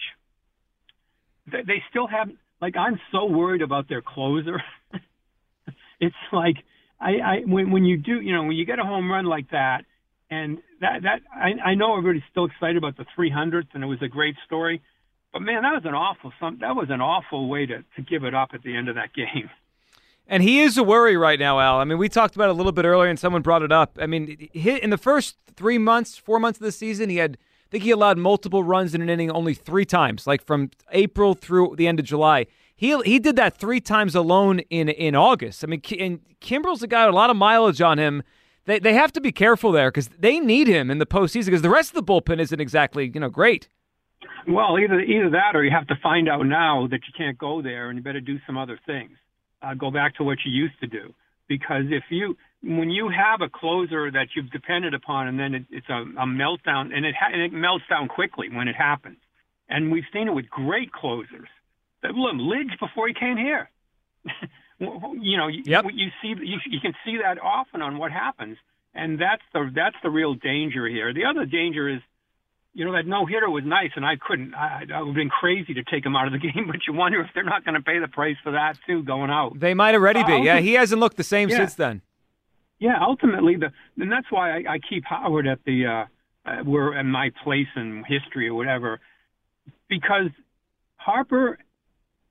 They 1.51 1.83
still 1.91 2.07
have 2.07 2.29
like 2.61 2.75
I'm 2.77 2.99
so 3.11 3.25
worried 3.25 3.61
about 3.61 3.87
their 3.89 4.01
closer. 4.01 4.63
it's 5.99 6.15
like 6.31 6.55
I, 6.99 7.11
I 7.11 7.35
when 7.45 7.71
when 7.71 7.85
you 7.85 7.97
do 7.97 8.19
you 8.21 8.33
know 8.33 8.43
when 8.43 8.53
you 8.53 8.65
get 8.65 8.79
a 8.79 8.83
home 8.83 9.11
run 9.11 9.25
like 9.25 9.51
that 9.51 9.83
and 10.31 10.57
that 10.81 11.03
that 11.03 11.19
I, 11.33 11.71
I 11.71 11.75
know 11.75 11.97
everybody's 11.97 12.23
still 12.31 12.45
excited 12.45 12.77
about 12.77 12.97
the 12.97 13.05
300th 13.17 13.67
and 13.73 13.83
it 13.83 13.87
was 13.87 14.01
a 14.01 14.07
great 14.07 14.35
story, 14.45 14.81
but 15.33 15.41
man 15.41 15.61
that 15.61 15.73
was 15.73 15.83
an 15.85 15.93
awful 15.93 16.31
some 16.39 16.59
that 16.61 16.75
was 16.75 16.87
an 16.89 17.01
awful 17.01 17.47
way 17.47 17.65
to 17.65 17.83
to 17.95 18.01
give 18.01 18.23
it 18.23 18.33
up 18.33 18.49
at 18.53 18.63
the 18.63 18.75
end 18.75 18.89
of 18.89 18.95
that 18.95 19.13
game. 19.15 19.49
And 20.27 20.41
he 20.41 20.61
is 20.61 20.77
a 20.77 20.83
worry 20.83 21.17
right 21.17 21.39
now, 21.39 21.59
Al. 21.59 21.77
I 21.77 21.83
mean, 21.83 21.97
we 21.97 22.09
talked 22.09 22.35
about 22.35 22.49
it 22.49 22.51
a 22.51 22.53
little 22.53 22.71
bit 22.71 22.85
earlier, 22.85 23.09
and 23.09 23.19
someone 23.19 23.41
brought 23.41 23.61
it 23.61 23.71
up. 23.71 23.97
I 24.01 24.07
mean, 24.07 24.49
in 24.53 24.89
the 24.89 24.97
first 24.97 25.37
three 25.55 25.77
months, 25.77 26.17
four 26.17 26.39
months 26.39 26.59
of 26.59 26.63
the 26.63 26.71
season, 26.71 27.09
he 27.09 27.17
had, 27.17 27.37
I 27.67 27.69
think 27.69 27.83
he 27.83 27.91
allowed 27.91 28.17
multiple 28.17 28.63
runs 28.63 28.95
in 28.95 29.01
an 29.01 29.09
inning 29.09 29.29
only 29.29 29.53
three 29.53 29.85
times, 29.85 30.25
like 30.25 30.43
from 30.43 30.71
April 30.91 31.35
through 31.35 31.75
the 31.77 31.87
end 31.87 31.99
of 31.99 32.05
July. 32.05 32.47
He 32.75 32.97
he 33.03 33.19
did 33.19 33.37
that 33.37 33.57
three 33.57 33.79
times 33.79 34.15
alone 34.15 34.59
in 34.69 34.89
in 34.89 35.15
August. 35.15 35.63
I 35.63 35.67
mean, 35.67 35.81
and 35.97 36.19
Kimbrel's 36.41 36.83
a 36.83 36.87
guy 36.87 37.05
with 37.05 37.13
a 37.13 37.15
lot 37.15 37.29
of 37.29 37.37
mileage 37.37 37.81
on 37.81 37.97
him. 37.97 38.21
They 38.65 38.79
they 38.79 38.93
have 38.93 39.13
to 39.13 39.21
be 39.21 39.31
careful 39.31 39.71
there 39.71 39.91
because 39.91 40.09
they 40.09 40.41
need 40.41 40.67
him 40.67 40.91
in 40.91 40.97
the 40.97 41.05
postseason 41.05 41.45
because 41.45 41.61
the 41.61 41.69
rest 41.69 41.95
of 41.95 41.95
the 41.95 42.03
bullpen 42.03 42.39
isn't 42.41 42.59
exactly 42.59 43.11
you 43.13 43.19
know 43.21 43.29
great. 43.29 43.69
Well, 44.45 44.77
either 44.77 44.99
either 44.99 45.29
that 45.29 45.55
or 45.55 45.63
you 45.63 45.71
have 45.71 45.87
to 45.87 45.95
find 46.03 46.27
out 46.27 46.45
now 46.45 46.87
that 46.87 46.99
you 47.07 47.13
can't 47.17 47.37
go 47.37 47.61
there 47.61 47.89
and 47.89 47.97
you 47.97 48.03
better 48.03 48.19
do 48.19 48.39
some 48.45 48.57
other 48.57 48.77
things 48.85 49.17
uh, 49.61 49.73
go 49.73 49.91
back 49.91 50.15
to 50.15 50.23
what 50.23 50.37
you 50.45 50.51
used 50.51 50.79
to 50.81 50.87
do. 50.87 51.13
Because 51.47 51.83
if 51.89 52.03
you, 52.09 52.37
when 52.63 52.89
you 52.89 53.09
have 53.09 53.41
a 53.41 53.49
closer 53.49 54.09
that 54.11 54.29
you've 54.35 54.51
depended 54.51 54.93
upon, 54.93 55.27
and 55.27 55.39
then 55.39 55.53
it, 55.53 55.65
it's 55.69 55.89
a, 55.89 56.01
a 56.01 56.25
meltdown, 56.25 56.93
and 56.95 57.05
it 57.05 57.13
ha- 57.19 57.31
and 57.31 57.41
it 57.41 57.53
melts 57.53 57.85
down 57.89 58.07
quickly 58.07 58.49
when 58.51 58.67
it 58.67 58.75
happens, 58.75 59.17
and 59.69 59.91
we've 59.91 60.05
seen 60.11 60.27
it 60.27 60.33
with 60.33 60.49
great 60.49 60.91
closers. 60.91 61.49
Look, 62.03 62.35
Lidge 62.35 62.79
before 62.79 63.07
he 63.07 63.13
came 63.13 63.37
here. 63.37 63.69
you 64.79 65.37
know, 65.37 65.47
yep. 65.47 65.85
you, 65.85 65.91
you 65.93 66.09
see, 66.21 66.27
you, 66.43 66.57
you 66.65 66.79
can 66.79 66.93
see 67.05 67.17
that 67.21 67.39
often 67.41 67.81
on 67.81 67.97
what 67.97 68.11
happens, 68.11 68.57
and 68.93 69.19
that's 69.19 69.41
the 69.53 69.71
that's 69.73 69.95
the 70.03 70.09
real 70.09 70.33
danger 70.33 70.87
here. 70.87 71.13
The 71.13 71.25
other 71.25 71.45
danger 71.45 71.89
is 71.89 72.01
you 72.75 72.83
know, 72.83 72.91
that 72.91 73.07
no 73.07 73.25
hitter 73.25 73.49
was 73.49 73.63
nice, 73.65 73.91
and 73.95 74.05
I 74.05 74.17
couldn't. 74.17 74.53
I, 74.53 74.83
I 74.93 74.99
would 74.99 75.07
have 75.07 75.15
been 75.15 75.29
crazy 75.29 75.73
to 75.75 75.83
take 75.83 76.05
him 76.05 76.15
out 76.15 76.27
of 76.27 76.33
the 76.33 76.39
game. 76.53 76.67
But 76.67 76.81
you 76.85 76.93
wonder 76.93 77.21
if 77.21 77.29
they're 77.33 77.43
not 77.43 77.63
going 77.63 77.75
to 77.75 77.81
pay 77.81 77.99
the 77.99 78.09
price 78.09 78.35
for 78.43 78.51
that 78.51 78.77
too, 78.85 79.01
going 79.01 79.31
out. 79.31 79.57
They 79.57 79.73
might 79.73 79.95
already 79.95 80.23
be. 80.23 80.33
Uh, 80.33 80.41
yeah, 80.41 80.59
he 80.59 80.73
hasn't 80.73 80.99
looked 80.99 81.15
the 81.15 81.23
same 81.23 81.49
yeah. 81.49 81.57
since 81.57 81.75
then. 81.75 82.01
Yeah, 82.77 82.97
ultimately, 83.01 83.55
the 83.55 83.71
and 83.97 84.11
that's 84.11 84.29
why 84.29 84.57
I, 84.57 84.73
I 84.73 84.79
keep 84.79 85.05
Howard 85.05 85.47
at 85.47 85.59
the 85.65 85.85
uh, 85.85 86.49
uh, 86.49 86.63
where 86.63 86.99
in 86.99 87.07
my 87.07 87.31
place 87.43 87.67
in 87.77 88.03
history 88.05 88.49
or 88.49 88.55
whatever, 88.55 88.99
because 89.87 90.29
Harper 90.97 91.57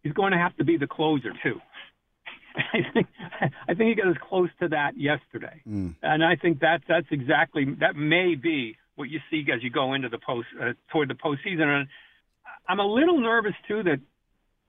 is 0.04 0.12
going 0.12 0.32
to 0.32 0.38
have 0.38 0.54
to 0.58 0.64
be 0.64 0.76
the 0.76 0.86
closer 0.86 1.32
too. 1.42 1.58
I 2.56 2.80
think 2.92 3.06
I 3.66 3.74
think 3.74 3.88
he 3.88 3.94
got 3.94 4.08
as 4.08 4.16
close 4.28 4.50
to 4.60 4.68
that 4.68 4.98
yesterday, 4.98 5.62
mm. 5.66 5.94
and 6.02 6.22
I 6.22 6.36
think 6.36 6.60
that's 6.60 6.84
that's 6.86 7.08
exactly 7.10 7.64
that 7.80 7.96
may 7.96 8.34
be 8.34 8.76
what 8.96 9.08
you 9.10 9.20
see 9.30 9.44
as 9.52 9.62
you 9.62 9.70
go 9.70 9.94
into 9.94 10.08
the 10.08 10.18
post 10.18 10.46
uh, 10.60 10.72
toward 10.90 11.08
the 11.08 11.14
postseason. 11.14 11.62
And 11.62 11.88
I'm 12.68 12.80
a 12.80 12.86
little 12.86 13.20
nervous 13.20 13.54
too 13.66 13.82
that 13.82 14.00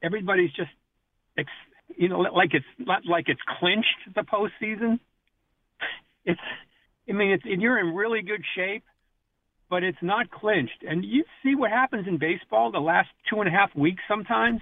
everybody's 0.02 0.52
just, 0.52 0.72
ex, 1.38 1.50
you 1.96 2.10
know, 2.10 2.20
like 2.20 2.54
it's 2.54 2.66
not 2.80 3.06
like 3.06 3.26
it's 3.28 3.42
clinched 3.60 4.16
the 4.16 4.22
postseason. 4.22 5.00
It's, 6.26 6.40
I 7.08 7.14
mean, 7.14 7.32
it's 7.32 7.44
you're 7.46 7.80
in 7.80 7.94
really 7.94 8.22
good 8.24 8.42
shape, 8.56 8.84
but 9.70 9.84
it's 9.84 9.98
not 10.02 10.32
clinched. 10.32 10.84
And 10.88 11.06
you 11.06 11.24
see 11.44 11.56
what 11.56 11.70
happens 11.70 12.08
in 12.08 12.18
baseball 12.18 12.72
the 12.72 12.80
last 12.80 13.10
two 13.30 13.40
and 13.42 13.48
a 13.48 13.52
half 13.52 13.76
weeks 13.76 14.02
sometimes. 14.08 14.62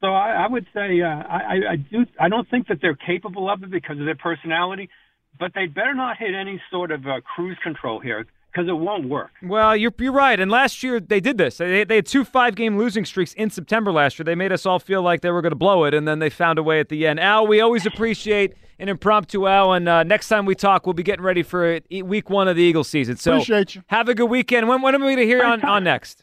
So 0.00 0.08
I, 0.08 0.44
I 0.44 0.46
would 0.48 0.66
say 0.74 1.00
uh, 1.00 1.06
I, 1.06 1.72
I 1.72 1.76
do. 1.76 2.04
I 2.20 2.28
don't 2.28 2.48
think 2.48 2.68
that 2.68 2.78
they're 2.80 2.96
capable 2.96 3.50
of 3.50 3.62
it 3.62 3.70
because 3.70 3.98
of 3.98 4.04
their 4.04 4.16
personality, 4.16 4.90
but 5.38 5.52
they 5.54 5.66
better 5.66 5.94
not 5.94 6.18
hit 6.18 6.34
any 6.34 6.60
sort 6.70 6.92
of 6.92 7.06
uh, 7.06 7.20
cruise 7.34 7.58
control 7.64 7.98
here 7.98 8.26
because 8.56 8.68
it 8.68 8.72
won't 8.72 9.08
work. 9.08 9.32
Well, 9.42 9.76
you're, 9.76 9.92
you're 9.98 10.12
right. 10.12 10.40
And 10.40 10.50
last 10.50 10.82
year 10.82 10.98
they 10.98 11.20
did 11.20 11.36
this. 11.36 11.58
They, 11.58 11.84
they 11.84 11.96
had 11.96 12.06
two 12.06 12.24
five 12.24 12.54
game 12.54 12.78
losing 12.78 13.04
streaks 13.04 13.34
in 13.34 13.50
September 13.50 13.92
last 13.92 14.18
year. 14.18 14.24
They 14.24 14.34
made 14.34 14.50
us 14.50 14.64
all 14.64 14.78
feel 14.78 15.02
like 15.02 15.20
they 15.20 15.30
were 15.30 15.42
going 15.42 15.52
to 15.52 15.56
blow 15.56 15.84
it, 15.84 15.92
and 15.92 16.08
then 16.08 16.20
they 16.20 16.30
found 16.30 16.58
a 16.58 16.62
way 16.62 16.80
at 16.80 16.88
the 16.88 17.06
end. 17.06 17.20
Al, 17.20 17.46
we 17.46 17.60
always 17.60 17.84
appreciate 17.84 18.54
an 18.78 18.88
impromptu 18.88 19.46
Al, 19.46 19.74
and 19.74 19.88
uh, 19.88 20.02
next 20.04 20.28
time 20.28 20.46
we 20.46 20.54
talk, 20.54 20.86
we'll 20.86 20.94
be 20.94 21.02
getting 21.02 21.24
ready 21.24 21.42
for 21.42 21.80
week 21.90 22.30
one 22.30 22.48
of 22.48 22.56
the 22.56 22.62
Eagles 22.62 22.88
season. 22.88 23.16
So 23.16 23.32
appreciate 23.34 23.74
you. 23.74 23.82
Have 23.88 24.08
a 24.08 24.14
good 24.14 24.30
weekend. 24.30 24.68
When, 24.68 24.80
when 24.80 24.94
are 24.94 24.98
we 24.98 25.04
going 25.04 25.16
to 25.18 25.26
hear 25.26 25.42
on, 25.42 25.62
on 25.62 25.84
next? 25.84 26.22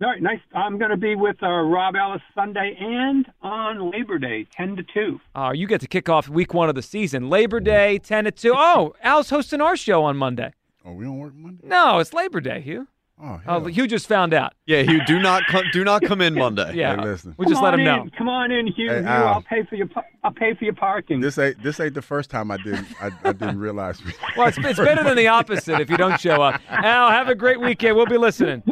All 0.00 0.08
right, 0.08 0.22
nice. 0.22 0.38
I'm 0.54 0.78
going 0.78 0.92
to 0.92 0.96
be 0.96 1.16
with 1.16 1.42
uh, 1.42 1.48
Rob 1.48 1.96
Ellis 1.96 2.22
Sunday 2.32 2.76
and 2.78 3.26
on 3.42 3.90
Labor 3.90 4.20
Day, 4.20 4.46
ten 4.56 4.76
to 4.76 4.84
two. 4.94 5.20
Uh, 5.34 5.50
you 5.52 5.66
get 5.66 5.80
to 5.80 5.88
kick 5.88 6.08
off 6.08 6.28
week 6.28 6.54
one 6.54 6.68
of 6.68 6.76
the 6.76 6.82
season. 6.82 7.28
Labor 7.28 7.58
Day, 7.58 7.98
10 7.98 8.24
to 8.24 8.30
2. 8.30 8.54
Oh, 8.56 8.94
Al's 9.02 9.30
hosting 9.30 9.60
our 9.60 9.76
show 9.76 10.04
on 10.04 10.16
Monday. 10.16 10.52
Oh, 10.88 10.92
we 10.92 11.04
don't 11.04 11.18
work 11.18 11.34
Monday. 11.34 11.66
No, 11.66 11.98
it's 11.98 12.12
Labor 12.14 12.40
Day, 12.40 12.60
Hugh. 12.62 12.88
Oh, 13.22 13.40
Oh. 13.46 13.64
Hugh 13.66 13.86
just 13.88 14.06
found 14.06 14.32
out. 14.32 14.54
Yeah, 14.64 14.82
Hugh, 14.82 15.04
do 15.04 15.18
not 15.18 15.42
come. 15.48 15.64
Do 15.72 15.82
not 15.84 16.02
come 16.02 16.20
in 16.20 16.34
Monday. 16.34 16.72
Yeah, 16.76 16.94
Hey, 16.96 17.02
listen. 17.02 17.34
we 17.36 17.46
just 17.46 17.60
let 17.60 17.74
him 17.74 17.80
in. 17.80 17.86
know. 17.86 18.06
Come 18.16 18.28
on 18.28 18.52
in, 18.52 18.68
Hugh. 18.68 18.88
Hey, 18.88 19.00
Hugh, 19.00 19.06
Al. 19.08 19.26
I'll 19.28 19.42
pay 19.42 19.64
for 19.64 19.74
your. 19.74 19.88
pa- 19.88 20.04
I'll 20.22 20.30
pay 20.32 20.54
for 20.54 20.64
your 20.64 20.74
parking. 20.74 21.20
This 21.20 21.36
ain't 21.36 21.60
this 21.62 21.80
ain't 21.80 21.94
the 21.94 22.02
first 22.02 22.30
time 22.30 22.50
I 22.52 22.56
didn't 22.58 22.86
I, 23.02 23.10
I 23.24 23.32
didn't 23.32 23.58
realize. 23.58 24.02
We, 24.04 24.12
Well, 24.36 24.46
it's, 24.48 24.56
it's 24.58 24.78
better 24.78 25.02
than 25.02 25.16
the 25.16 25.26
opposite 25.26 25.80
if 25.80 25.90
you 25.90 25.96
don't 25.96 26.18
show 26.20 26.40
up. 26.42 26.60
Al, 26.70 27.10
have 27.10 27.28
a 27.28 27.34
great 27.34 27.60
weekend. 27.60 27.96
We'll 27.96 28.06
be 28.06 28.18
listening. 28.18 28.62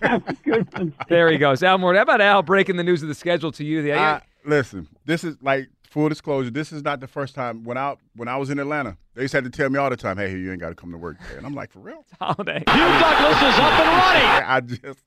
Have 0.00 0.26
a 0.28 0.32
good 0.34 0.72
one. 0.78 0.94
There 1.08 1.30
he 1.30 1.36
goes. 1.38 1.62
Al 1.64 1.76
Moore. 1.78 1.94
How 1.94 2.02
about 2.02 2.20
Al 2.20 2.42
breaking 2.42 2.76
the 2.76 2.84
news 2.84 3.02
of 3.02 3.08
the 3.08 3.14
schedule 3.14 3.50
to 3.52 3.64
you? 3.64 3.82
The, 3.82 3.94
I, 3.94 4.22
listen, 4.46 4.86
this 5.06 5.24
is 5.24 5.36
like 5.42 5.68
full 5.92 6.08
disclosure. 6.08 6.50
This 6.50 6.72
is 6.72 6.82
not 6.82 7.00
the 7.00 7.06
first 7.06 7.34
time 7.34 7.62
when 7.64 7.76
I 7.78 7.94
when 8.16 8.26
I 8.28 8.36
was 8.36 8.50
in 8.50 8.58
Atlanta. 8.58 8.96
They 9.14 9.22
used 9.22 9.32
to 9.32 9.36
have 9.38 9.44
to 9.44 9.50
tell 9.50 9.68
me 9.70 9.78
all 9.78 9.90
the 9.90 9.96
time, 9.96 10.16
"Hey, 10.16 10.32
you 10.36 10.50
ain't 10.50 10.60
got 10.60 10.70
to 10.70 10.74
come 10.74 10.90
to 10.92 10.98
work 10.98 11.18
today." 11.20 11.36
And 11.36 11.46
I'm 11.46 11.54
like, 11.54 11.70
for 11.70 11.80
real? 11.80 12.04
holiday. 12.20 12.62
Hugh 12.66 12.74
Douglas 12.76 13.36
is 13.36 13.58
up 13.58 13.72
and 13.72 13.88
running. 13.88 14.44
I 14.48 14.60
just, 14.60 15.04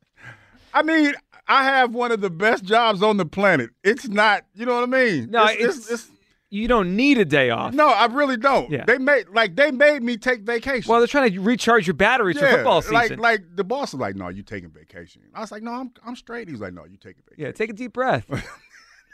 I 0.73 0.83
mean, 0.83 1.13
I 1.47 1.63
have 1.63 1.93
one 1.93 2.11
of 2.11 2.21
the 2.21 2.29
best 2.29 2.63
jobs 2.63 3.01
on 3.01 3.17
the 3.17 3.25
planet. 3.25 3.71
It's 3.83 4.07
not, 4.07 4.45
you 4.53 4.65
know 4.65 4.75
what 4.75 4.83
I 4.83 4.85
mean? 4.87 5.31
No, 5.31 5.45
it's- 5.49 6.09
You 6.51 6.67
don't 6.67 6.95
need 6.95 7.17
a 7.17 7.25
day 7.25 7.49
off. 7.49 7.73
no, 7.73 7.87
I 7.89 8.05
really 8.05 8.37
don't. 8.37 8.69
Yeah. 8.69 8.85
They 8.85 8.97
made 8.97 9.27
like 9.29 9.55
they 9.55 9.71
made 9.71 10.03
me 10.03 10.15
take 10.17 10.41
vacation. 10.41 10.89
Well, 10.89 10.99
they're 10.99 11.07
trying 11.07 11.33
to 11.33 11.39
recharge 11.41 11.87
your 11.87 11.95
batteries 11.95 12.37
for 12.39 12.47
football 12.47 12.81
season. 12.81 12.93
like 12.95 13.19
like 13.19 13.41
the 13.55 13.63
boss 13.63 13.91
was 13.93 13.99
like, 13.99 14.15
"No, 14.15 14.29
you 14.29 14.43
taking 14.43 14.69
vacation." 14.69 15.23
I 15.33 15.41
was 15.41 15.51
like, 15.51 15.63
"No, 15.63 15.71
I'm 15.71 15.91
I'm 16.05 16.15
straight." 16.15 16.47
He 16.47 16.51
was 16.53 16.61
like, 16.61 16.73
"No, 16.73 16.85
you 16.85 16.97
taking 16.97 17.23
vacation." 17.27 17.45
yeah, 17.45 17.51
take 17.51 17.71
a 17.71 17.73
deep 17.73 17.91
breath. 17.93 18.25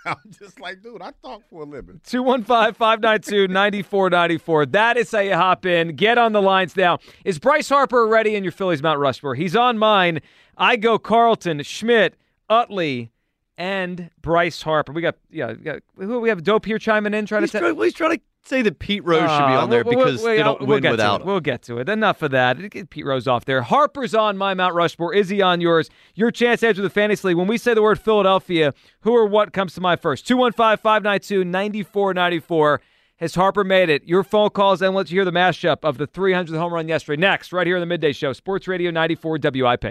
I'm 0.06 0.18
just 0.40 0.60
like, 0.60 0.82
dude, 0.82 1.02
I 1.02 1.12
talk 1.24 1.44
for 1.50 1.64
a 1.64 1.66
living. 1.66 2.02
215 2.06 2.74
592 2.74 3.48
9494. 3.48 4.66
That 4.68 4.98
is 4.98 5.12
how 5.12 5.20
you 5.20 5.36
hop 5.36 5.66
in. 5.66 5.96
Get 5.96 6.18
on 6.18 6.34
the 6.34 6.42
lines 6.42 6.76
now. 6.76 7.00
Is 7.26 7.40
Bryce 7.40 7.70
Harper 7.70 8.08
ready 8.08 8.36
in 8.36 8.44
your 8.44 8.52
Phillies 8.52 8.82
Mount 8.82 9.00
Rushmore? 9.00 9.36
He's 9.36 9.56
on 9.56 9.78
mine. 9.78 10.22
I 10.58 10.76
go 10.76 10.98
Carlton, 10.98 11.64
Schmidt, 11.64 12.16
Utley, 12.50 13.12
and 13.58 14.10
Bryce 14.22 14.62
Harper. 14.62 14.92
We 14.92 15.02
got, 15.02 15.16
yeah, 15.30 15.50
we 15.50 15.56
got, 15.56 15.80
who 15.98 16.20
we 16.20 16.30
have 16.30 16.44
Dope 16.44 16.66
here 16.66 16.80
chiming 16.80 17.14
in 17.14 17.26
trying 17.26 17.44
He's 17.44 17.52
to 17.52 17.60
trying, 17.60 17.76
well, 17.76 17.86
he's 17.86 17.94
trying 17.94 18.18
to 18.18 18.22
say 18.44 18.62
that 18.64 18.80
Pete 18.80 19.04
Rose 19.06 19.20
should 19.22 19.28
be 19.28 19.32
Uh, 19.54 19.62
on 19.64 19.70
there 19.70 19.84
we'll- 19.84 19.96
because 19.98 20.22
we'll- 20.24 20.36
they 20.36 20.42
don't 20.44 20.60
we'll 20.62 20.70
win 20.70 20.82
get 20.82 20.88
to 20.90 20.92
without 20.94 21.16
it. 21.20 21.24
him. 21.24 21.28
We'll 21.28 21.40
get 21.40 21.62
to 21.64 21.78
it. 21.78 21.88
Enough 21.90 22.22
of 22.22 22.32
that. 22.32 22.70
Get 22.72 22.90
Pete 22.90 23.06
Rose 23.06 23.28
off 23.28 23.46
there. 23.46 23.62
Harper's 23.62 24.16
on 24.16 24.38
my 24.38 24.54
Mount 24.54 24.74
Rushmore. 24.74 25.14
Is 25.14 25.30
he 25.30 25.42
on 25.42 25.62
yours? 25.62 25.90
Your 26.16 26.32
chance 26.32 26.62
to 26.62 26.68
enter 26.70 26.82
the 26.82 26.90
fantasy 26.90 27.28
league. 27.30 27.38
When 27.38 27.48
we 27.48 27.58
say 27.58 27.74
the 27.74 27.82
word 27.82 28.00
Philadelphia, 28.00 28.74
who 29.02 29.12
or 29.12 29.26
what 29.26 29.54
comes 29.54 29.74
to 29.76 29.82
mind 29.82 30.00
first? 30.02 30.28
215 30.28 30.78
592 30.78 31.44
9494. 31.46 32.82
Has 33.18 33.36
Harper 33.36 33.64
made 33.64 33.90
it? 33.90 34.04
Your 34.06 34.24
phone 34.24 34.50
calls, 34.50 34.82
and 34.82 34.96
let's 34.96 35.12
hear 35.12 35.24
the 35.24 35.32
mashup 35.32 35.78
of 35.84 36.00
the 36.00 36.08
300th 36.08 36.58
home 36.58 36.74
run 36.74 36.88
yesterday. 36.88 37.22
Next, 37.22 37.54
right 37.54 37.68
here 37.68 37.76
on 37.76 37.80
the 37.82 37.86
Midday 37.86 38.14
Show, 38.14 38.34
Sports 38.34 38.68
Radio 38.68 38.90
94 38.90 39.38
WIP. 39.38 39.84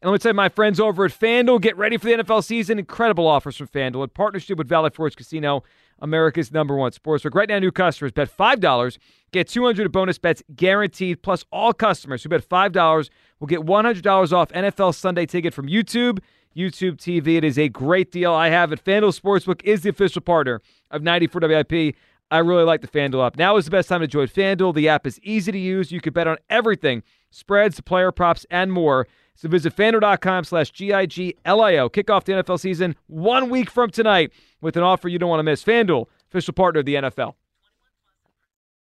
And 0.00 0.10
let 0.10 0.12
me 0.12 0.18
tell 0.18 0.30
you, 0.30 0.34
my 0.34 0.48
friends 0.48 0.80
over 0.80 1.04
at 1.04 1.10
FanDuel, 1.12 1.60
get 1.60 1.76
ready 1.76 1.96
for 1.96 2.06
the 2.06 2.12
NFL 2.14 2.42
season. 2.42 2.78
Incredible 2.78 3.26
offers 3.26 3.56
from 3.56 3.68
FanDuel 3.68 4.02
in 4.04 4.08
partnership 4.10 4.58
with 4.58 4.68
Valley 4.68 4.90
Forge 4.90 5.14
Casino, 5.16 5.62
America's 6.02 6.52
number 6.52 6.76
one 6.76 6.90
sportsbook. 6.90 7.34
Right 7.34 7.48
now, 7.48 7.58
new 7.60 7.70
customers 7.70 8.12
bet 8.12 8.28
$5, 8.36 8.98
get 9.32 9.48
200 9.48 9.90
bonus 9.90 10.18
bets 10.18 10.42
guaranteed. 10.54 11.22
Plus, 11.22 11.44
all 11.50 11.72
customers 11.72 12.22
who 12.22 12.28
bet 12.28 12.46
$5 12.46 13.08
will 13.40 13.46
get 13.46 13.60
$100 13.60 14.32
off 14.32 14.50
NFL 14.50 14.94
Sunday 14.94 15.24
ticket 15.24 15.54
from 15.54 15.68
YouTube, 15.68 16.18
YouTube 16.54 16.96
TV. 16.96 17.38
It 17.38 17.44
is 17.44 17.58
a 17.58 17.68
great 17.68 18.10
deal. 18.10 18.32
I 18.34 18.48
have 18.48 18.72
it. 18.72 18.84
FanDuel 18.84 19.18
Sportsbook 19.18 19.62
is 19.64 19.82
the 19.82 19.90
official 19.90 20.20
partner 20.20 20.60
of 20.90 21.02
94 21.02 21.40
WIP. 21.42 21.94
I 22.30 22.38
really 22.38 22.64
like 22.64 22.80
the 22.80 22.88
FanDuel 22.88 23.26
app. 23.26 23.36
Now 23.36 23.56
is 23.56 23.66
the 23.66 23.70
best 23.70 23.88
time 23.88 24.00
to 24.00 24.06
join 24.06 24.26
FanDuel. 24.26 24.74
The 24.74 24.88
app 24.88 25.06
is 25.06 25.20
easy 25.22 25.52
to 25.52 25.58
use. 25.58 25.92
You 25.92 26.00
can 26.00 26.12
bet 26.12 26.26
on 26.26 26.38
everything, 26.50 27.02
spreads, 27.30 27.80
player 27.80 28.10
props, 28.10 28.44
and 28.50 28.72
more. 28.72 29.06
So 29.34 29.48
visit 29.48 29.74
FanDuel.com 29.74 30.44
slash 30.44 30.70
G-I-G-L-I-O. 30.70 31.88
Kick 31.88 32.10
off 32.10 32.24
the 32.24 32.32
NFL 32.32 32.60
season 32.60 32.96
one 33.06 33.50
week 33.50 33.70
from 33.70 33.90
tonight 33.90 34.32
with 34.60 34.76
an 34.76 34.82
offer 34.82 35.08
you 35.08 35.18
don't 35.18 35.30
want 35.30 35.40
to 35.40 35.44
miss. 35.44 35.64
FanDuel, 35.64 36.06
official 36.28 36.54
partner 36.54 36.80
of 36.80 36.86
the 36.86 36.94
NFL. 36.94 37.34